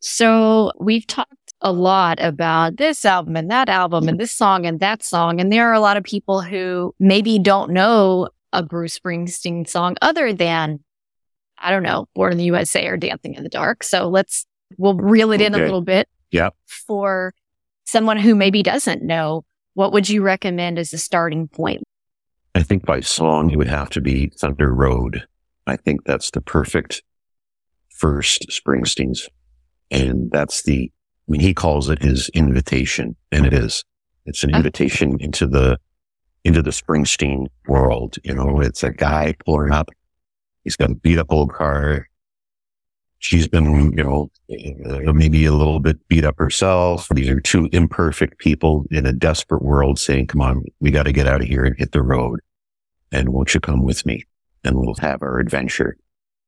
So 0.00 0.72
we've 0.80 1.06
talked 1.06 1.52
a 1.60 1.72
lot 1.72 2.18
about 2.20 2.76
this 2.76 3.04
album 3.04 3.36
and 3.36 3.50
that 3.50 3.68
album 3.68 4.08
and 4.08 4.18
this 4.18 4.32
song 4.32 4.66
and 4.66 4.80
that 4.80 5.02
song. 5.04 5.40
And 5.40 5.52
there 5.52 5.68
are 5.68 5.74
a 5.74 5.80
lot 5.80 5.96
of 5.96 6.02
people 6.02 6.40
who 6.40 6.94
maybe 6.98 7.38
don't 7.38 7.70
know 7.70 8.28
a 8.52 8.62
Bruce 8.62 8.98
Springsteen 8.98 9.68
song 9.68 9.96
other 10.02 10.32
than, 10.32 10.80
I 11.62 11.70
don't 11.70 11.82
know, 11.82 12.06
Born 12.14 12.32
in 12.32 12.38
the 12.38 12.44
USA 12.44 12.86
or 12.86 12.96
Dancing 12.96 13.34
in 13.34 13.42
the 13.42 13.48
Dark. 13.48 13.84
So 13.84 14.08
let's, 14.08 14.46
we'll 14.76 14.96
reel 14.96 15.32
it 15.32 15.40
in 15.40 15.54
a 15.54 15.58
little 15.58 15.82
bit. 15.82 16.08
Yeah. 16.30 16.50
For 16.66 17.34
someone 17.84 18.18
who 18.18 18.34
maybe 18.34 18.62
doesn't 18.62 19.02
know, 19.02 19.44
what 19.74 19.92
would 19.92 20.08
you 20.08 20.22
recommend 20.22 20.78
as 20.78 20.92
a 20.92 20.98
starting 20.98 21.48
point? 21.48 21.82
I 22.54 22.62
think 22.62 22.84
by 22.84 23.00
song, 23.00 23.50
it 23.50 23.56
would 23.56 23.68
have 23.68 23.90
to 23.90 24.00
be 24.00 24.30
Thunder 24.38 24.74
Road. 24.74 25.26
I 25.66 25.76
think 25.76 26.04
that's 26.04 26.30
the 26.30 26.40
perfect 26.40 27.02
first 27.90 28.48
Springsteen's. 28.50 29.28
And 29.90 30.30
that's 30.30 30.62
the, 30.62 30.90
I 31.28 31.30
mean, 31.30 31.40
he 31.40 31.54
calls 31.54 31.88
it 31.88 32.02
his 32.02 32.28
invitation 32.30 33.16
and 33.30 33.46
it 33.46 33.52
is, 33.52 33.84
it's 34.26 34.42
an 34.44 34.54
invitation 34.54 35.18
into 35.20 35.46
the, 35.46 35.78
into 36.44 36.62
the 36.62 36.70
Springsteen 36.70 37.46
world. 37.68 38.16
You 38.24 38.34
know, 38.34 38.60
it's 38.60 38.82
a 38.82 38.90
guy 38.90 39.34
pulling 39.44 39.72
up. 39.72 39.90
He's 40.64 40.76
got 40.76 40.90
a 40.90 40.94
beat 40.94 41.18
up 41.18 41.30
old 41.30 41.52
car. 41.52 42.08
She's 43.18 43.46
been, 43.46 43.92
you 43.96 44.02
know, 44.02 44.30
uh, 44.50 45.12
maybe 45.12 45.44
a 45.44 45.52
little 45.52 45.78
bit 45.78 46.06
beat 46.08 46.24
up 46.24 46.38
herself. 46.38 47.08
These 47.10 47.28
are 47.28 47.40
two 47.40 47.68
imperfect 47.72 48.38
people 48.38 48.84
in 48.90 49.06
a 49.06 49.12
desperate 49.12 49.62
world 49.62 49.98
saying, 49.98 50.26
come 50.26 50.40
on, 50.40 50.64
we 50.80 50.90
got 50.90 51.04
to 51.04 51.12
get 51.12 51.28
out 51.28 51.40
of 51.40 51.46
here 51.46 51.64
and 51.64 51.76
hit 51.78 51.92
the 51.92 52.02
road. 52.02 52.40
And 53.12 53.28
won't 53.28 53.54
you 53.54 53.60
come 53.60 53.84
with 53.84 54.04
me? 54.04 54.24
And 54.64 54.76
we'll 54.76 54.94
have 54.96 55.22
our 55.22 55.38
adventure. 55.38 55.96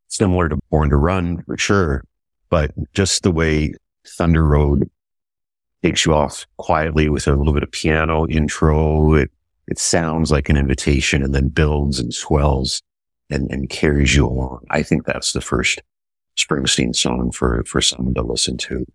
Similar 0.08 0.48
to 0.48 0.58
Born 0.70 0.90
to 0.90 0.96
Run 0.96 1.42
for 1.42 1.56
sure, 1.56 2.04
but 2.50 2.72
just 2.92 3.22
the 3.22 3.30
way 3.30 3.74
Thunder 4.06 4.44
Road 4.44 4.90
takes 5.82 6.06
you 6.06 6.14
off 6.14 6.46
quietly 6.56 7.08
with 7.08 7.26
a 7.26 7.34
little 7.34 7.52
bit 7.52 7.62
of 7.62 7.70
piano 7.70 8.26
intro. 8.28 9.14
It, 9.14 9.30
it 9.66 9.78
sounds 9.78 10.30
like 10.30 10.48
an 10.48 10.56
invitation 10.56 11.22
and 11.22 11.34
then 11.34 11.48
builds 11.48 11.98
and 11.98 12.12
swells 12.12 12.82
and, 13.34 13.50
and 13.50 13.68
carries 13.68 14.14
you 14.14 14.26
along. 14.26 14.64
I 14.70 14.82
think 14.82 15.04
that's 15.04 15.32
the 15.32 15.40
first 15.40 15.82
Springsteen 16.38 16.94
song 16.94 17.32
for, 17.32 17.64
for 17.64 17.80
someone 17.80 18.14
to 18.14 18.22
listen 18.22 18.56
to. 18.58 18.86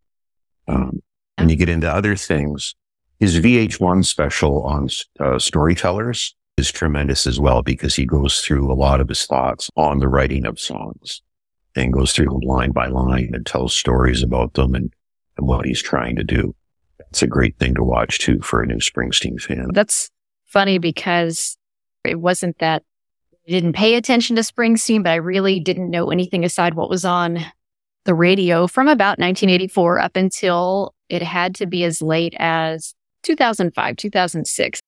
Um, 0.67 1.01
when 1.37 1.49
you 1.49 1.55
get 1.55 1.69
into 1.69 1.91
other 1.91 2.15
things, 2.15 2.75
his 3.19 3.39
VH1 3.39 4.05
special 4.05 4.63
on 4.63 4.87
uh, 5.19 5.39
storytellers 5.39 6.35
is 6.57 6.71
tremendous 6.71 7.27
as 7.27 7.39
well 7.39 7.61
because 7.61 7.95
he 7.95 8.05
goes 8.05 8.39
through 8.39 8.71
a 8.71 8.75
lot 8.75 9.01
of 9.01 9.09
his 9.09 9.25
thoughts 9.25 9.69
on 9.75 9.99
the 9.99 10.07
writing 10.07 10.45
of 10.45 10.59
songs 10.59 11.21
and 11.75 11.93
goes 11.93 12.13
through 12.13 12.25
them 12.25 12.41
line 12.41 12.71
by 12.71 12.87
line 12.87 13.31
and 13.33 13.45
tells 13.45 13.75
stories 13.75 14.23
about 14.23 14.53
them 14.53 14.75
and, 14.75 14.93
and 15.37 15.47
what 15.47 15.65
he's 15.65 15.81
trying 15.81 16.15
to 16.15 16.23
do. 16.23 16.53
It's 17.09 17.21
a 17.21 17.27
great 17.27 17.57
thing 17.57 17.75
to 17.75 17.83
watch 17.83 18.19
too 18.19 18.39
for 18.41 18.61
a 18.61 18.67
new 18.67 18.77
Springsteen 18.77 19.41
fan. 19.41 19.69
That's 19.73 20.09
funny 20.45 20.77
because 20.77 21.57
it 22.03 22.19
wasn't 22.19 22.59
that 22.59 22.83
didn't 23.49 23.73
pay 23.73 23.95
attention 23.95 24.35
to 24.35 24.41
Springsteen, 24.41 25.03
but 25.03 25.11
I 25.11 25.15
really 25.15 25.59
didn't 25.59 25.89
know 25.89 26.11
anything 26.11 26.43
aside 26.43 26.73
what 26.73 26.89
was 26.89 27.05
on 27.05 27.39
the 28.05 28.13
radio 28.13 28.67
from 28.67 28.87
about 28.87 29.19
1984 29.19 29.99
up 29.99 30.15
until 30.15 30.93
it 31.09 31.21
had 31.21 31.55
to 31.55 31.65
be 31.65 31.83
as 31.83 32.01
late 32.01 32.33
as 32.37 32.93
2005, 33.23 33.95
2006. 33.97 34.79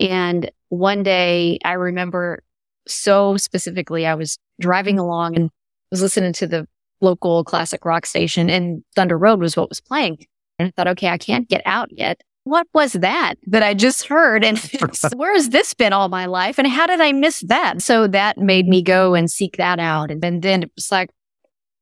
And 0.00 0.50
one 0.68 1.02
day 1.02 1.58
I 1.64 1.72
remember 1.72 2.42
so 2.88 3.36
specifically, 3.36 4.06
I 4.06 4.14
was 4.14 4.38
driving 4.60 4.98
along 4.98 5.36
and 5.36 5.50
was 5.90 6.02
listening 6.02 6.32
to 6.34 6.46
the 6.46 6.68
local 7.00 7.44
classic 7.44 7.84
rock 7.84 8.06
station 8.06 8.48
and 8.48 8.82
Thunder 8.94 9.18
Road 9.18 9.40
was 9.40 9.56
what 9.56 9.68
was 9.68 9.80
playing. 9.80 10.24
And 10.58 10.68
I 10.68 10.70
thought, 10.70 10.88
okay, 10.88 11.08
I 11.08 11.18
can't 11.18 11.48
get 11.48 11.62
out 11.66 11.90
yet 11.92 12.22
what 12.46 12.68
was 12.72 12.92
that 12.92 13.34
that 13.48 13.64
I 13.64 13.74
just 13.74 14.06
heard? 14.06 14.44
And 14.44 14.56
where 15.16 15.34
has 15.34 15.48
this 15.48 15.74
been 15.74 15.92
all 15.92 16.08
my 16.08 16.26
life? 16.26 16.58
And 16.58 16.68
how 16.68 16.86
did 16.86 17.00
I 17.00 17.10
miss 17.12 17.40
that? 17.48 17.82
So 17.82 18.06
that 18.06 18.38
made 18.38 18.68
me 18.68 18.82
go 18.82 19.14
and 19.14 19.28
seek 19.28 19.56
that 19.56 19.80
out. 19.80 20.12
And 20.12 20.22
then, 20.22 20.40
then 20.40 20.62
it 20.62 20.70
was 20.76 20.92
like, 20.92 21.10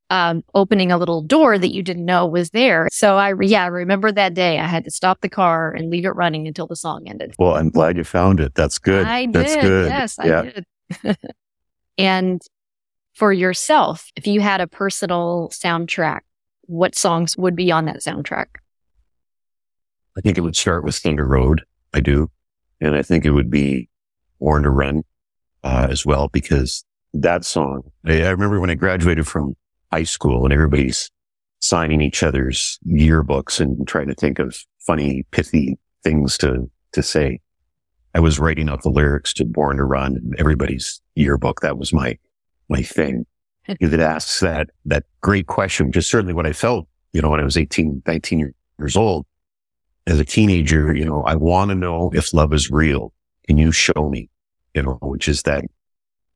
um, 0.09 0.43
opening 0.53 0.91
a 0.91 0.97
little 0.97 1.21
door 1.21 1.57
that 1.57 1.73
you 1.73 1.83
didn't 1.83 2.05
know 2.05 2.25
was 2.25 2.49
there. 2.49 2.87
So 2.91 3.17
I, 3.17 3.33
yeah, 3.41 3.63
I 3.63 3.67
remember 3.67 4.11
that 4.11 4.33
day. 4.33 4.59
I 4.59 4.65
had 4.65 4.83
to 4.85 4.91
stop 4.91 5.21
the 5.21 5.29
car 5.29 5.71
and 5.71 5.89
leave 5.89 6.05
it 6.05 6.09
running 6.09 6.47
until 6.47 6.67
the 6.67 6.75
song 6.75 7.07
ended. 7.07 7.35
Well, 7.37 7.55
I'm 7.55 7.69
glad 7.69 7.97
you 7.97 8.03
found 8.03 8.39
it. 8.39 8.55
That's 8.55 8.79
good. 8.79 9.05
I 9.05 9.27
That's 9.27 9.53
did. 9.53 9.61
good. 9.61 9.89
Yes, 9.89 10.19
I 10.19 10.25
yeah. 10.25 10.41
did. 10.41 11.17
and 11.97 12.41
for 13.13 13.33
yourself, 13.33 14.11
if 14.15 14.25
you 14.27 14.41
had 14.41 14.61
a 14.61 14.67
personal 14.67 15.49
soundtrack, 15.51 16.21
what 16.61 16.95
songs 16.95 17.37
would 17.37 17.55
be 17.55 17.71
on 17.71 17.85
that 17.85 17.97
soundtrack? 17.97 18.47
I 20.17 20.21
think 20.21 20.37
it 20.37 20.41
would 20.41 20.55
start 20.55 20.83
with 20.83 20.95
Thunder 20.95 21.25
Road. 21.25 21.63
I 21.93 21.99
do. 21.99 22.31
And 22.79 22.95
I 22.95 23.01
think 23.01 23.25
it 23.25 23.31
would 23.31 23.49
be 23.49 23.89
Born 24.39 24.63
to 24.63 24.69
Run 24.69 25.03
uh, 25.63 25.87
as 25.89 26.05
well, 26.05 26.29
because 26.29 26.83
that 27.13 27.45
song, 27.45 27.83
I, 28.05 28.23
I 28.23 28.29
remember 28.29 28.59
when 28.59 28.69
I 28.69 28.75
graduated 28.75 29.27
from 29.27 29.55
high 29.91 30.03
school 30.03 30.43
and 30.43 30.53
everybody's 30.53 31.09
signing 31.59 32.01
each 32.01 32.23
other's 32.23 32.79
yearbooks 32.87 33.59
and 33.59 33.87
trying 33.87 34.07
to 34.07 34.13
think 34.13 34.39
of 34.39 34.57
funny, 34.79 35.25
pithy 35.31 35.77
things 36.03 36.37
to, 36.39 36.69
to 36.91 37.03
say. 37.03 37.39
I 38.13 38.19
was 38.19 38.39
writing 38.39 38.69
out 38.69 38.83
the 38.83 38.89
lyrics 38.89 39.33
to 39.33 39.45
Born 39.45 39.77
to 39.77 39.83
Run 39.83 40.15
in 40.15 40.33
everybody's 40.37 41.01
yearbook. 41.15 41.61
That 41.61 41.77
was 41.77 41.91
my, 41.91 42.17
my 42.69 42.81
thing. 42.81 43.25
that 43.81 43.99
asks 43.99 44.39
that, 44.41 44.69
that 44.85 45.03
great 45.21 45.47
question, 45.47 45.87
which 45.87 45.97
is 45.97 46.07
certainly 46.07 46.33
what 46.33 46.45
I 46.45 46.53
felt, 46.53 46.87
you 47.13 47.21
know, 47.21 47.29
when 47.29 47.39
I 47.39 47.43
was 47.43 47.57
18, 47.57 48.03
19 48.05 48.53
years 48.79 48.95
old 48.95 49.25
as 50.07 50.19
a 50.19 50.25
teenager, 50.25 50.95
you 50.95 51.05
know, 51.05 51.23
I 51.23 51.35
want 51.35 51.69
to 51.69 51.75
know 51.75 52.11
if 52.13 52.33
love 52.33 52.53
is 52.53 52.69
real. 52.69 53.11
Can 53.47 53.57
you 53.57 53.71
show 53.71 54.09
me? 54.09 54.29
you 54.75 54.83
know, 54.83 54.99
which 55.01 55.27
is 55.27 55.41
that 55.43 55.63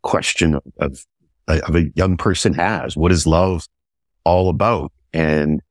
question 0.02 0.56
of, 0.80 1.06
of, 1.48 1.76
a 1.76 1.92
young 1.96 2.18
person 2.18 2.54
has. 2.54 2.96
What 2.96 3.12
is 3.12 3.28
love 3.28 3.68
all 4.24 4.50
about? 4.50 4.92
And 5.14 5.62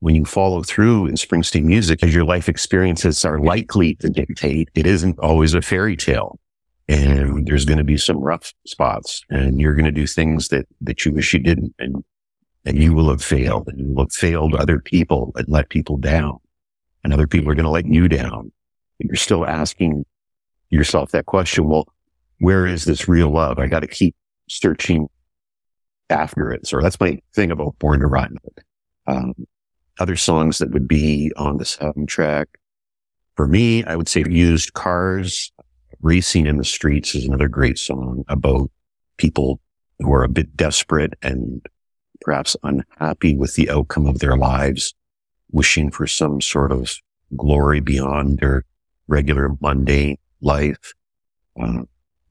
when 0.00 0.14
you 0.14 0.24
follow 0.24 0.62
through 0.62 1.06
in 1.06 1.14
Springsteen 1.14 1.64
music, 1.64 2.04
as 2.04 2.14
your 2.14 2.24
life 2.24 2.48
experiences 2.48 3.24
are 3.24 3.40
likely 3.40 3.94
to 3.96 4.10
dictate, 4.10 4.68
it 4.74 4.86
isn't 4.86 5.18
always 5.18 5.54
a 5.54 5.62
fairy 5.62 5.96
tale. 5.96 6.38
And 6.88 7.46
there's 7.46 7.64
going 7.64 7.78
to 7.78 7.84
be 7.84 7.96
some 7.96 8.18
rough 8.18 8.52
spots 8.66 9.22
and 9.30 9.60
you're 9.60 9.74
going 9.74 9.84
to 9.84 9.90
do 9.92 10.06
things 10.06 10.48
that, 10.48 10.66
that 10.80 11.04
you 11.04 11.12
wish 11.12 11.32
you 11.32 11.40
didn't. 11.40 11.74
And, 11.78 12.04
and 12.64 12.82
you 12.82 12.92
will 12.92 13.10
have 13.10 13.22
failed 13.22 13.68
and 13.68 13.78
you 13.78 13.86
will 13.86 14.04
have 14.04 14.12
failed 14.12 14.54
other 14.54 14.78
people 14.78 15.32
and 15.36 15.48
let 15.48 15.70
people 15.70 15.96
down 15.96 16.38
and 17.08 17.14
other 17.14 17.26
people 17.26 17.50
are 17.50 17.54
going 17.54 17.64
to 17.64 17.70
let 17.70 17.86
you 17.86 18.06
down. 18.06 18.52
But 18.98 19.06
you're 19.06 19.16
still 19.16 19.46
asking 19.46 20.04
yourself 20.68 21.10
that 21.12 21.24
question. 21.24 21.66
Well, 21.66 21.88
where 22.38 22.66
is 22.66 22.84
this 22.84 23.08
real 23.08 23.30
love? 23.30 23.58
I 23.58 23.66
got 23.66 23.80
to 23.80 23.86
keep 23.86 24.14
searching 24.50 25.08
after 26.10 26.52
it. 26.52 26.66
So 26.66 26.82
that's 26.82 27.00
my 27.00 27.18
thing 27.34 27.50
about 27.50 27.78
Born 27.78 28.00
to 28.00 28.06
Run. 28.06 28.36
Um, 29.06 29.32
other 29.98 30.16
songs 30.16 30.58
that 30.58 30.70
would 30.70 30.86
be 30.86 31.32
on 31.36 31.56
the 31.56 31.64
soundtrack. 31.64 32.44
For 33.36 33.48
me, 33.48 33.84
I 33.84 33.96
would 33.96 34.08
say 34.08 34.22
used 34.28 34.74
cars. 34.74 35.50
Racing 36.02 36.46
in 36.46 36.58
the 36.58 36.64
Streets 36.64 37.14
is 37.14 37.24
another 37.24 37.48
great 37.48 37.78
song 37.78 38.22
about 38.28 38.70
people 39.16 39.60
who 39.98 40.12
are 40.12 40.24
a 40.24 40.28
bit 40.28 40.54
desperate 40.58 41.14
and 41.22 41.66
perhaps 42.20 42.54
unhappy 42.62 43.34
with 43.34 43.54
the 43.54 43.70
outcome 43.70 44.06
of 44.06 44.18
their 44.18 44.36
lives, 44.36 44.94
wishing 45.50 45.90
for 45.90 46.06
some 46.06 46.40
sort 46.40 46.72
of 46.72 46.94
glory 47.36 47.80
beyond 47.80 48.38
their 48.38 48.64
regular 49.06 49.50
mundane 49.60 50.16
life. 50.40 50.94
Uh, 51.60 51.82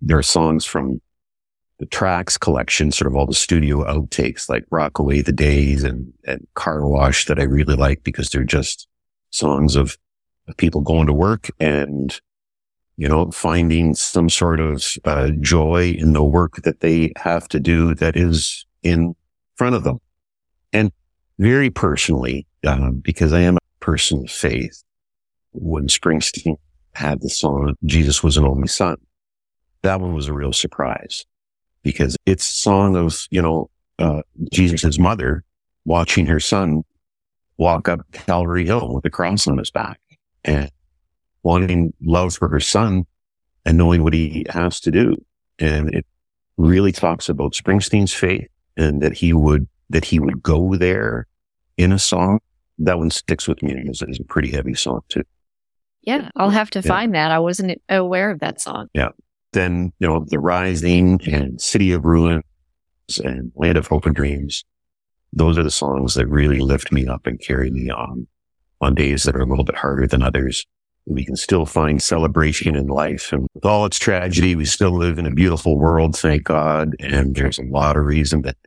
there 0.02 0.18
are 0.18 0.24
songs 0.24 0.66
from 0.66 1.02
the 1.80 1.86
tracks 1.86 2.38
collection, 2.38 2.92
sort 2.92 3.08
of 3.08 3.16
all 3.16 3.26
the 3.26 3.34
studio 3.34 3.84
outtakes 3.84 4.50
like 4.50 4.66
Rockaway 4.72 5.22
the 5.22 5.32
Days 5.32 5.84
and, 5.84 6.12
and 6.26 6.48
Car 6.56 6.88
Wash 6.88 7.26
that 7.26 7.40
I 7.40 7.44
really 7.44 7.76
like 7.76 8.04
because 8.04 8.30
they're 8.30 8.44
just 8.44 8.88
songs 9.30 9.76
of, 9.76 9.98
of 10.48 10.58
people 10.58 10.82
going 10.82 11.08
to 11.08 11.14
work 11.14 11.50
and, 11.60 12.20
you 12.96 13.08
know, 13.08 13.30
finding 13.32 13.94
some 13.94 14.30
sort 14.30 14.60
of 14.60 14.84
uh, 15.06 15.30
joy 15.40 15.96
in 15.98 16.14
the 16.14 16.24
work 16.24 16.64
that 16.64 16.80
they 16.80 17.12
have 17.18 17.48
to 17.50 17.60
do 17.60 17.94
that 17.96 18.16
is 18.16 18.66
in 18.82 19.16
front 19.56 19.76
of 19.76 19.84
them. 19.84 20.00
And 20.74 20.92
very 21.38 21.70
personally, 21.70 22.47
uh, 22.65 22.91
because 22.91 23.34
I 23.34 23.41
am 23.41 23.58
a 23.58 23.86
person 23.86 24.24
of 24.24 24.32
faith, 24.32 24.84
when 25.52 25.88
Springsteen 25.88 26.58
had 26.93 27.22
the 27.22 27.30
song, 27.30 27.76
Jesus 27.86 28.24
was 28.24 28.38
an 28.38 28.46
only 28.46 28.67
son, 28.67 28.98
that 29.84 30.02
one 30.02 30.13
was 30.13 30.28
a 30.28 30.34
real 30.34 30.54
surprise 30.54 31.26
because 31.84 32.17
it's 32.26 32.50
a 32.50 32.54
song 32.54 32.96
of, 32.96 33.28
you 33.30 33.41
know, 33.41 33.70
uh, 34.00 34.22
Jesus' 34.52 35.00
mother 35.00 35.43
watching 35.86 36.26
her 36.26 36.39
son 36.39 36.84
walk 37.58 37.88
up 37.88 38.02
Calvary 38.12 38.65
Hill 38.65 38.93
with 38.93 39.06
a 39.06 39.10
cross 39.10 39.48
on 39.48 39.58
his 39.58 39.72
back 39.72 40.00
and 40.43 40.70
wanting 41.43 41.93
love 42.02 42.36
for 42.36 42.50
her 42.50 42.60
son 42.60 43.06
and 43.65 43.78
knowing 43.78 44.04
what 44.04 44.13
he 44.13 44.46
has 44.50 44.80
to 44.82 44.91
do. 44.91 45.15
And 45.60 45.93
it 45.93 46.06
really 46.58 46.91
talks 46.91 47.30
about 47.30 47.54
Springsteen's 47.54 48.13
faith 48.13 48.48
and 48.76 49.02
that 49.02 49.13
he 49.13 49.34
would, 49.34 49.67
that 49.89 50.06
he 50.06 50.20
would 50.20 50.43
go 50.43 50.76
there 50.76 51.26
in 51.78 51.92
a 51.92 52.00
song. 52.00 52.40
That 52.80 53.00
one 53.00 53.10
sticks 53.10 53.48
with 53.48 53.63
me. 53.63 53.74
It's, 53.86 54.02
it's 54.02 54.20
a 54.20 54.24
pretty 54.24 54.52
heavy 54.52 54.76
song 54.76 55.02
too. 55.10 55.24
Yeah, 56.02 56.30
I'll 56.36 56.52
have 56.52 56.70
to 56.72 56.80
yeah. 56.80 56.88
find 56.88 57.16
that. 57.16 57.32
I 57.32 57.40
wasn't 57.40 57.82
aware 57.90 58.30
of 58.30 58.40
that 58.40 58.62
song. 58.62 58.88
Yeah 58.94 59.10
then, 59.54 59.94
you 60.00 60.08
know, 60.08 60.26
The 60.28 60.40
Rising 60.40 61.20
and 61.28 61.60
City 61.60 61.92
of 61.92 62.06
Ruins 62.06 62.44
and 63.24 63.52
Land 63.56 63.78
of 63.78 63.88
Hope 63.88 64.06
and 64.06 64.16
Dreams. 64.16 64.63
Those 65.34 65.58
are 65.58 65.63
the 65.63 65.72
songs 65.72 66.13
that 66.16 66.28
really 66.28 66.60
lift 66.60 66.92
me 66.92 67.08
up 67.08 67.26
and 67.26 67.40
carry 67.40 67.70
me 67.72 67.90
on 67.90 68.28
on 68.80 68.94
days 68.94 69.24
that 69.24 69.36
are 69.36 69.42
a 69.42 69.46
little 69.46 69.63
bit 69.63 69.76
harder 69.76 70.06
than 70.06 70.22
others. 70.22 70.66
We 71.06 71.26
can 71.26 71.36
still 71.36 71.66
find 71.66 72.02
celebration 72.02 72.76
in 72.76 72.88
life. 72.88 73.32
And 73.34 73.48
with 73.56 73.66
all 73.66 73.86
its 73.86 73.98
tragedy, 73.98 74.56
we 74.56 74.66
still 74.66 74.92
live 74.92 75.18
in 75.18 75.26
a 75.26 75.32
beautiful 75.32 75.78
world, 75.78 76.16
thank 76.16 76.44
God. 76.44 76.96
And 77.00 77.36
there's 77.36 77.58
a 77.58 77.63
lot 77.63 77.98
of 77.98 78.06
reason 78.06 78.44
that 78.44 78.58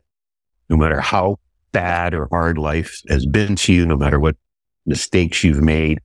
no 0.69 0.75
matter 0.75 0.99
how 0.99 1.37
bad 1.71 2.13
or 2.13 2.27
hard 2.31 2.57
life 2.57 3.01
has 3.09 3.25
been 3.25 3.55
to 3.57 3.73
you, 3.73 3.85
no 3.85 3.97
matter 3.97 4.19
what 4.19 4.35
mistakes 4.85 5.43
you've 5.43 5.61
made, 5.61 5.99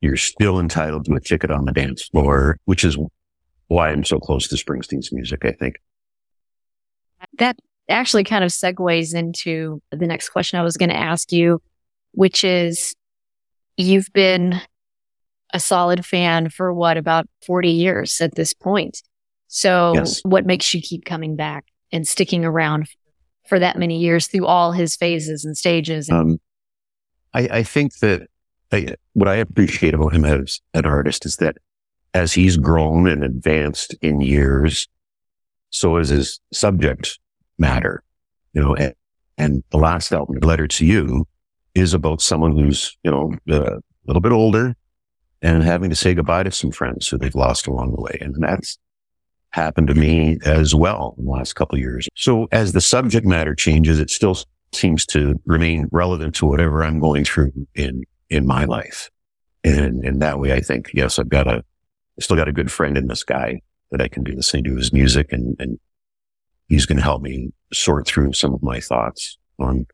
you're 0.00 0.16
still 0.16 0.60
entitled 0.60 1.04
to 1.06 1.14
a 1.14 1.20
ticket 1.20 1.50
on 1.50 1.64
the 1.64 1.72
dance 1.72 2.04
floor, 2.04 2.58
which 2.64 2.84
is 2.84 2.96
why 3.68 3.90
I'm 3.90 4.04
so 4.04 4.18
close 4.18 4.48
to 4.48 4.56
Springsteen's 4.56 5.12
music, 5.12 5.44
I 5.44 5.52
think. 5.52 5.76
That 7.38 7.58
actually 7.88 8.24
kind 8.24 8.44
of 8.44 8.50
segues 8.50 9.14
into 9.14 9.80
the 9.90 10.06
next 10.06 10.30
question 10.30 10.58
I 10.58 10.62
was 10.62 10.76
going 10.76 10.90
to 10.90 10.96
ask 10.96 11.32
you, 11.32 11.60
which 12.12 12.44
is 12.44 12.94
you've 13.76 14.12
been 14.12 14.60
a 15.52 15.60
solid 15.60 16.04
fan 16.04 16.48
for 16.50 16.72
what, 16.72 16.96
about 16.96 17.28
40 17.46 17.70
years 17.70 18.20
at 18.20 18.34
this 18.34 18.52
point. 18.52 19.02
So 19.48 19.92
yes. 19.94 20.20
what 20.24 20.44
makes 20.44 20.74
you 20.74 20.82
keep 20.82 21.04
coming 21.04 21.36
back 21.36 21.66
and 21.92 22.06
sticking 22.06 22.44
around 22.44 22.88
for 23.48 23.58
that 23.58 23.78
many 23.78 23.98
years 23.98 24.26
through 24.26 24.46
all 24.46 24.72
his 24.72 24.96
phases 24.96 25.44
and 25.44 25.56
stages? 25.56 26.10
Um, 26.10 26.38
I, 27.34 27.48
I, 27.50 27.62
think 27.62 27.98
that 27.98 28.28
I, 28.72 28.96
what 29.12 29.28
I 29.28 29.36
appreciate 29.36 29.94
about 29.94 30.14
him 30.14 30.24
as 30.24 30.60
an 30.74 30.86
artist 30.86 31.26
is 31.26 31.36
that 31.36 31.58
as 32.14 32.32
he's 32.32 32.56
grown 32.56 33.08
and 33.08 33.22
advanced 33.22 33.94
in 34.00 34.20
years, 34.20 34.88
so 35.70 35.96
is 35.96 36.08
his 36.08 36.40
subject 36.52 37.18
matter, 37.58 38.02
you 38.52 38.62
know, 38.62 38.74
and, 38.74 38.94
and 39.38 39.62
the 39.70 39.76
last 39.76 40.12
album, 40.12 40.38
Letter 40.40 40.66
to 40.66 40.86
You, 40.86 41.26
is 41.74 41.92
about 41.92 42.22
someone 42.22 42.56
who's, 42.56 42.96
you 43.02 43.10
know, 43.10 43.32
a 43.48 43.80
little 44.06 44.22
bit 44.22 44.32
older 44.32 44.74
and 45.42 45.62
having 45.62 45.90
to 45.90 45.96
say 45.96 46.14
goodbye 46.14 46.42
to 46.42 46.50
some 46.50 46.70
friends 46.70 47.08
who 47.08 47.18
they've 47.18 47.34
lost 47.34 47.66
along 47.66 47.92
the 47.92 48.00
way. 48.00 48.16
And 48.20 48.34
that's 48.42 48.78
happened 49.56 49.88
to 49.88 49.94
me 49.94 50.38
as 50.44 50.74
well 50.74 51.14
in 51.18 51.24
the 51.24 51.30
last 51.30 51.54
couple 51.54 51.76
of 51.76 51.80
years. 51.80 52.06
So 52.14 52.46
as 52.52 52.72
the 52.72 52.80
subject 52.82 53.26
matter 53.26 53.54
changes, 53.54 53.98
it 53.98 54.10
still 54.10 54.36
seems 54.72 55.06
to 55.06 55.40
remain 55.46 55.88
relevant 55.90 56.34
to 56.36 56.46
whatever 56.46 56.84
I'm 56.84 57.00
going 57.00 57.24
through 57.24 57.52
in, 57.74 58.04
in 58.28 58.46
my 58.46 58.66
life. 58.66 59.10
And 59.64 60.04
in 60.04 60.18
that 60.18 60.38
way, 60.38 60.52
I 60.52 60.60
think, 60.60 60.90
yes, 60.92 61.18
I've 61.18 61.30
got 61.30 61.46
a, 61.46 61.64
still 62.20 62.36
got 62.36 62.48
a 62.48 62.52
good 62.52 62.70
friend 62.70 62.98
in 62.98 63.08
this 63.08 63.24
guy 63.24 63.62
that 63.90 64.02
I 64.02 64.08
can 64.08 64.22
be 64.22 64.32
listening 64.32 64.64
to 64.64 64.76
his 64.76 64.92
music 64.92 65.32
and, 65.32 65.56
and 65.58 65.78
he's 66.68 66.84
going 66.84 66.98
to 66.98 67.02
help 67.04 67.22
me 67.22 67.50
sort 67.72 68.06
through 68.06 68.34
some 68.34 68.52
of 68.52 68.62
my 68.62 68.78
thoughts 68.78 69.38
on 69.58 69.86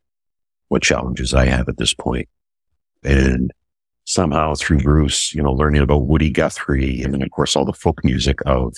what 0.68 0.82
challenges 0.82 1.34
I 1.34 1.46
have 1.46 1.68
at 1.68 1.78
this 1.78 1.94
point. 1.94 2.28
And 3.04 3.52
somehow 4.06 4.54
through 4.56 4.80
Bruce, 4.80 5.32
you 5.32 5.42
know, 5.42 5.52
learning 5.52 5.82
about 5.82 6.06
Woody 6.08 6.30
Guthrie 6.30 7.00
and 7.02 7.14
then 7.14 7.22
of 7.22 7.30
course 7.30 7.54
all 7.54 7.64
the 7.64 7.72
folk 7.72 8.04
music 8.04 8.40
of 8.44 8.74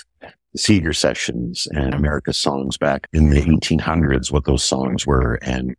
Seeger 0.57 0.93
sessions 0.93 1.67
and 1.73 1.95
America's 1.95 2.39
songs 2.39 2.77
back 2.77 3.09
in 3.13 3.31
the 3.31 3.41
1800s, 3.41 4.31
what 4.31 4.45
those 4.45 4.63
songs 4.63 5.07
were 5.07 5.35
and 5.43 5.75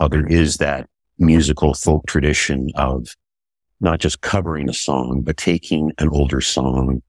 how 0.00 0.08
there 0.08 0.26
is 0.26 0.56
that 0.58 0.88
musical 1.18 1.74
folk 1.74 2.06
tradition 2.06 2.68
of 2.76 3.08
not 3.80 4.00
just 4.00 4.20
covering 4.20 4.68
a 4.68 4.74
song, 4.74 5.22
but 5.22 5.36
taking 5.36 5.92
an 5.98 6.08
older 6.08 6.40
song 6.40 7.02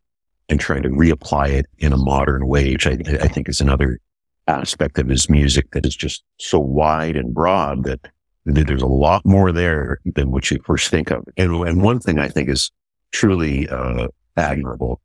and 0.49 0.59
trying 0.59 0.83
to 0.83 0.89
reapply 0.89 1.49
it 1.49 1.65
in 1.77 1.93
a 1.93 1.97
modern 1.97 2.47
way, 2.47 2.73
which 2.73 2.87
I, 2.87 2.97
I 3.21 3.27
think 3.27 3.47
is 3.49 3.61
another 3.61 3.99
aspect 4.47 4.97
of 4.97 5.07
his 5.07 5.29
music 5.29 5.71
that 5.71 5.85
is 5.85 5.95
just 5.95 6.23
so 6.39 6.59
wide 6.59 7.15
and 7.15 7.33
broad 7.33 7.83
that 7.83 7.99
there's 8.45 8.81
a 8.81 8.87
lot 8.87 9.25
more 9.25 9.51
there 9.51 9.99
than 10.05 10.31
what 10.31 10.49
you 10.49 10.57
first 10.65 10.89
think 10.89 11.11
of. 11.11 11.23
And, 11.37 11.53
and 11.67 11.83
one 11.83 11.99
thing 11.99 12.17
I 12.17 12.29
think 12.29 12.49
is 12.49 12.71
truly 13.11 13.69
uh, 13.69 14.07
admirable 14.37 15.01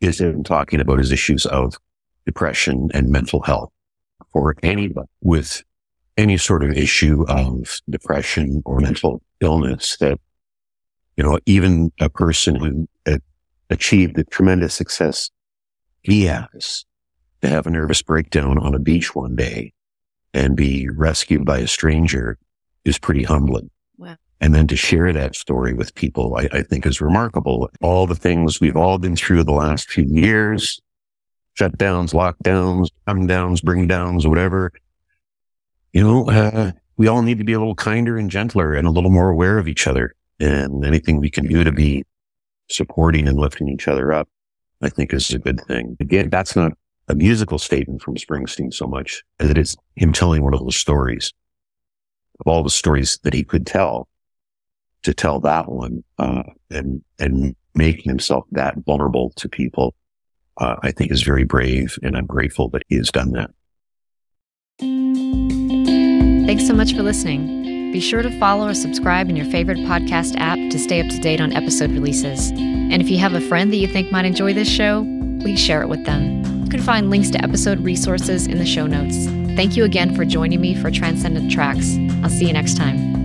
is 0.00 0.20
him 0.20 0.44
talking 0.44 0.80
about 0.80 0.98
his 0.98 1.12
issues 1.12 1.46
of 1.46 1.76
depression 2.24 2.90
and 2.92 3.08
mental 3.08 3.42
health 3.42 3.70
for 4.32 4.54
anybody 4.62 5.08
with 5.22 5.62
any 6.16 6.36
sort 6.36 6.64
of 6.64 6.70
issue 6.72 7.24
of 7.28 7.80
depression 7.88 8.62
or 8.64 8.80
mental 8.80 9.22
illness 9.40 9.96
that 9.98 10.18
you 11.16 11.24
know, 11.24 11.38
even 11.46 11.92
a 11.98 12.10
person 12.10 12.56
who 12.56 12.86
achieved 13.70 14.16
the 14.16 14.24
tremendous 14.24 14.74
success 14.74 15.30
he 16.02 16.24
has 16.24 16.84
to 17.42 17.48
have 17.48 17.66
a 17.66 17.70
nervous 17.70 18.00
breakdown 18.00 18.58
on 18.58 18.74
a 18.74 18.78
beach 18.78 19.14
one 19.14 19.34
day 19.34 19.72
and 20.32 20.56
be 20.56 20.88
rescued 20.88 21.44
by 21.44 21.58
a 21.58 21.66
stranger 21.66 22.38
is 22.84 22.98
pretty 22.98 23.24
humbling. 23.24 23.70
Wow. 23.98 24.16
And 24.40 24.54
then 24.54 24.66
to 24.66 24.76
share 24.76 25.12
that 25.12 25.34
story 25.34 25.72
with 25.72 25.94
people, 25.94 26.36
I, 26.36 26.48
I 26.52 26.62
think 26.62 26.86
is 26.86 27.00
remarkable. 27.00 27.70
All 27.80 28.06
the 28.06 28.14
things 28.14 28.60
we've 28.60 28.76
all 28.76 28.98
been 28.98 29.16
through 29.16 29.44
the 29.44 29.52
last 29.52 29.88
few 29.88 30.04
years, 30.04 30.80
shutdowns, 31.58 32.12
lockdowns, 32.12 32.88
come 33.06 33.26
downs, 33.26 33.60
bring 33.60 33.86
downs, 33.86 34.26
whatever. 34.26 34.72
You 35.92 36.02
know, 36.02 36.30
uh, 36.30 36.72
we 36.98 37.08
all 37.08 37.22
need 37.22 37.38
to 37.38 37.44
be 37.44 37.54
a 37.54 37.58
little 37.58 37.74
kinder 37.74 38.18
and 38.18 38.30
gentler 38.30 38.74
and 38.74 38.86
a 38.86 38.90
little 38.90 39.10
more 39.10 39.30
aware 39.30 39.58
of 39.58 39.68
each 39.68 39.86
other 39.86 40.14
and 40.38 40.84
anything 40.84 41.18
we 41.18 41.30
can 41.30 41.46
do 41.46 41.64
to 41.64 41.72
be 41.72 42.04
supporting 42.68 43.26
and 43.26 43.38
lifting 43.38 43.68
each 43.68 43.88
other 43.88 44.12
up 44.12 44.28
I 44.82 44.88
think 44.88 45.12
is 45.12 45.32
a 45.32 45.38
good 45.38 45.60
thing. 45.62 45.96
Again, 46.00 46.30
that's 46.30 46.54
not 46.54 46.72
a 47.08 47.14
musical 47.14 47.58
statement 47.58 48.02
from 48.02 48.16
Springsteen 48.16 48.72
so 48.72 48.86
much 48.86 49.22
as 49.40 49.50
it 49.50 49.58
is 49.58 49.76
him 49.94 50.12
telling 50.12 50.42
one 50.42 50.54
of 50.54 50.60
those 50.60 50.76
stories 50.76 51.32
of 52.40 52.46
all 52.46 52.62
the 52.62 52.70
stories 52.70 53.18
that 53.22 53.32
he 53.32 53.42
could 53.42 53.66
tell 53.66 54.08
to 55.06 55.14
tell 55.14 55.38
that 55.40 55.70
one, 55.70 56.02
uh, 56.18 56.42
and, 56.68 57.00
and 57.20 57.54
making 57.76 58.10
himself 58.10 58.44
that 58.50 58.74
vulnerable 58.84 59.32
to 59.36 59.48
people, 59.48 59.94
uh, 60.58 60.74
I 60.82 60.90
think 60.90 61.12
is 61.12 61.22
very 61.22 61.44
brave. 61.44 61.96
And 62.02 62.16
I'm 62.16 62.26
grateful 62.26 62.68
that 62.70 62.82
he 62.88 62.96
has 62.96 63.12
done 63.12 63.30
that. 63.30 63.50
Thanks 66.46 66.66
so 66.66 66.74
much 66.74 66.92
for 66.92 67.02
listening. 67.04 67.92
Be 67.92 68.00
sure 68.00 68.20
to 68.20 68.36
follow 68.40 68.66
or 68.66 68.74
subscribe 68.74 69.30
in 69.30 69.36
your 69.36 69.46
favorite 69.46 69.78
podcast 69.78 70.34
app 70.38 70.58
to 70.72 70.78
stay 70.78 71.00
up 71.00 71.08
to 71.08 71.20
date 71.20 71.40
on 71.40 71.52
episode 71.52 71.92
releases. 71.92 72.50
And 72.50 73.00
if 73.00 73.08
you 73.08 73.18
have 73.18 73.34
a 73.34 73.40
friend 73.40 73.72
that 73.72 73.76
you 73.76 73.86
think 73.86 74.10
might 74.10 74.24
enjoy 74.24 74.54
this 74.54 74.68
show, 74.68 75.02
please 75.40 75.60
share 75.60 75.82
it 75.82 75.88
with 75.88 76.04
them. 76.04 76.42
You 76.64 76.70
can 76.70 76.82
find 76.82 77.10
links 77.10 77.30
to 77.30 77.44
episode 77.44 77.78
resources 77.80 78.48
in 78.48 78.58
the 78.58 78.66
show 78.66 78.88
notes. 78.88 79.26
Thank 79.54 79.76
you 79.76 79.84
again 79.84 80.16
for 80.16 80.24
joining 80.24 80.60
me 80.60 80.74
for 80.74 80.90
Transcendent 80.90 81.52
Tracks. 81.52 81.96
I'll 82.24 82.28
see 82.28 82.48
you 82.48 82.52
next 82.52 82.76
time. 82.76 83.15